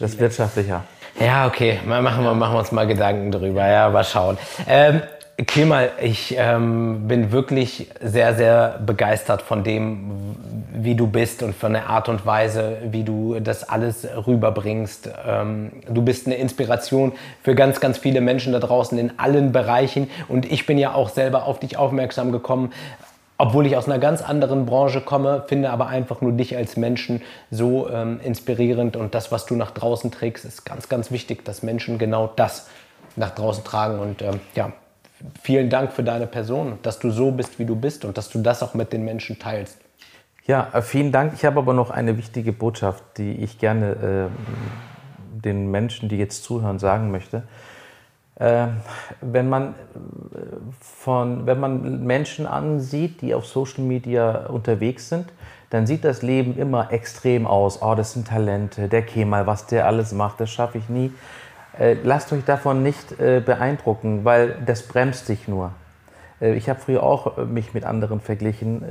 [0.00, 0.82] Das ist wirtschaftlicher.
[1.18, 3.66] Ja, okay, mal machen wir, machen wir uns mal Gedanken drüber.
[3.66, 4.36] Ja, mal schauen.
[4.68, 5.00] Ähm,
[5.44, 10.34] Kemal, ich ähm, bin wirklich sehr, sehr begeistert von dem,
[10.72, 15.10] wie du bist und von der Art und Weise, wie du das alles rüberbringst.
[15.26, 17.12] Ähm, du bist eine Inspiration
[17.42, 20.08] für ganz, ganz viele Menschen da draußen in allen Bereichen.
[20.28, 22.72] Und ich bin ja auch selber auf dich aufmerksam gekommen,
[23.38, 27.22] obwohl ich aus einer ganz anderen Branche komme, finde aber einfach nur dich als Menschen
[27.50, 31.62] so ähm, inspirierend und das, was du nach draußen trägst, ist ganz, ganz wichtig, dass
[31.62, 32.68] Menschen genau das
[33.16, 34.72] nach draußen tragen und ähm, ja,
[35.42, 38.40] vielen Dank für deine Person, dass du so bist, wie du bist und dass du
[38.40, 39.78] das auch mit den Menschen teilst.
[40.46, 41.32] Ja, äh, vielen Dank.
[41.34, 46.44] Ich habe aber noch eine wichtige Botschaft, die ich gerne äh, den Menschen, die jetzt
[46.44, 47.42] zuhören, sagen möchte.
[48.38, 48.66] Äh,
[49.22, 49.74] wenn, man, äh,
[50.80, 55.32] von, wenn man Menschen ansieht, die auf Social Media unterwegs sind,
[55.70, 57.80] dann sieht das Leben immer extrem aus.
[57.80, 61.12] Oh, das sind Talente, der Kemal, was der alles macht, das schaffe ich nie.
[61.78, 65.72] Äh, lasst euch davon nicht äh, beeindrucken, weil das bremst dich nur.
[66.38, 68.84] Ich habe früher auch mich mit anderen verglichen,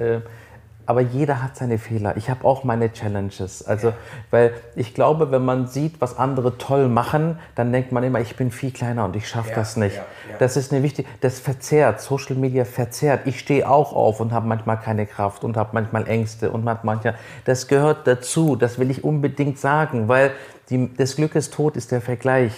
[0.85, 2.15] aber jeder hat seine Fehler.
[2.17, 3.65] Ich habe auch meine Challenges.
[3.65, 3.93] Also,
[4.31, 8.35] weil ich glaube, wenn man sieht, was andere toll machen, dann denkt man immer, ich
[8.35, 9.95] bin viel kleiner und ich schaffe Ja, das nicht.
[9.95, 10.37] ja, ja.
[10.37, 13.21] Das ist eine wichtige, das verzerrt, Social Media verzerrt.
[13.25, 16.79] Ich stehe auch auf und habe manchmal keine Kraft und habe manchmal Ängste und man-
[16.83, 17.15] manchmal,
[17.45, 18.55] das gehört dazu.
[18.55, 20.31] Das will ich unbedingt sagen, weil
[20.69, 22.51] die, des Glückes Tod ist der Vergleich.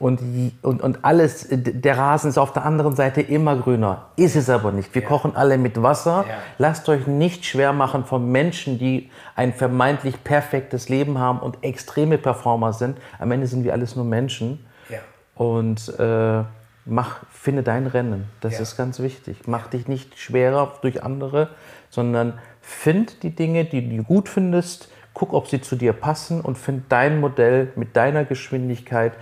[0.00, 0.20] Und,
[0.62, 4.06] und, und alles, d- der Rasen ist auf der anderen Seite immer grüner.
[4.16, 4.92] Ist es aber nicht.
[4.94, 6.24] Wir kochen alle mit Wasser.
[6.28, 6.34] Ja.
[6.58, 12.18] Lasst euch nicht schwer machen von Menschen, die ein vermeintlich perfektes Leben haben und extreme
[12.18, 12.98] Performer sind.
[13.20, 14.66] Am Ende sind wir alles nur Menschen.
[14.88, 14.98] Ja.
[15.36, 16.42] Und äh,
[16.86, 18.24] mach, finde dein Rennen.
[18.40, 18.60] Das Ja.
[18.62, 19.42] ist ganz wichtig.
[19.46, 21.50] Mach dich nicht schwerer durch andere,
[21.88, 26.58] sondern find die Dinge, die du gut findest, guck, ob sie zu dir passen und
[26.58, 29.12] find dein Modell mit deiner Geschwindigkeit.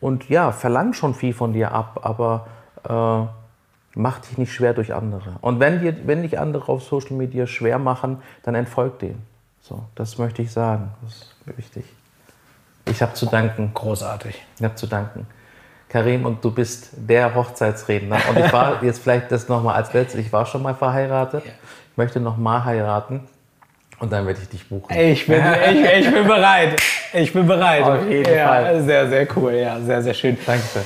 [0.00, 2.46] Und ja, verlang schon viel von dir ab, aber
[2.88, 3.26] äh,
[3.94, 5.36] mach dich nicht schwer durch andere.
[5.40, 9.24] Und wenn, dir, wenn dich andere auf Social Media schwer machen, dann entfolg denen.
[9.62, 10.90] So, das möchte ich sagen.
[11.02, 11.84] Das ist wichtig.
[12.84, 13.72] Ich habe zu danken.
[13.74, 14.44] Großartig.
[14.58, 15.26] Ich habe zu danken.
[15.88, 18.18] Karim, und du bist der Hochzeitsredner.
[18.28, 21.44] Und ich war jetzt vielleicht das nochmal als letztes, ich war schon mal verheiratet.
[21.44, 23.22] Ich möchte nochmal heiraten.
[23.98, 24.94] Und dann werde ich dich buchen.
[24.94, 25.42] Ich bin,
[25.72, 26.76] ich, ich bin bereit.
[27.14, 27.82] Ich bin bereit.
[27.82, 28.82] Auf jeden ja, Fall.
[28.82, 29.54] Sehr, sehr cool.
[29.54, 30.36] Ja, sehr, sehr schön.
[30.44, 30.82] Dankeschön.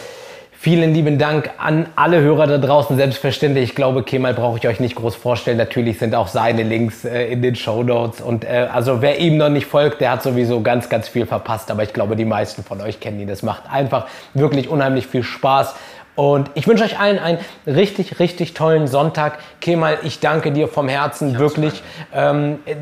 [0.63, 2.95] Vielen lieben Dank an alle Hörer da draußen.
[2.95, 5.57] Selbstverständlich, ich glaube, Kemal brauche ich euch nicht groß vorstellen.
[5.57, 8.21] Natürlich sind auch seine Links äh, in den Show Notes.
[8.21, 11.71] Und äh, also wer ihm noch nicht folgt, der hat sowieso ganz, ganz viel verpasst.
[11.71, 13.27] Aber ich glaube, die meisten von euch kennen ihn.
[13.27, 15.75] Das macht einfach wirklich unheimlich viel Spaß.
[16.21, 19.39] Und ich wünsche euch allen einen richtig, richtig tollen Sonntag.
[19.62, 21.83] Kemal, ich danke dir vom Herzen, wirklich.
[22.12, 22.75] Ähm, äh,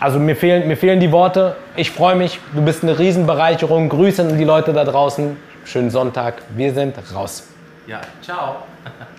[0.00, 1.54] also mir fehlen, mir fehlen die Worte.
[1.76, 2.40] Ich freue mich.
[2.56, 3.88] Du bist eine Riesenbereicherung.
[3.88, 5.36] Grüße an die Leute da draußen.
[5.64, 6.42] Schönen Sonntag.
[6.56, 7.46] Wir sind raus.
[7.86, 8.56] Ja, ciao.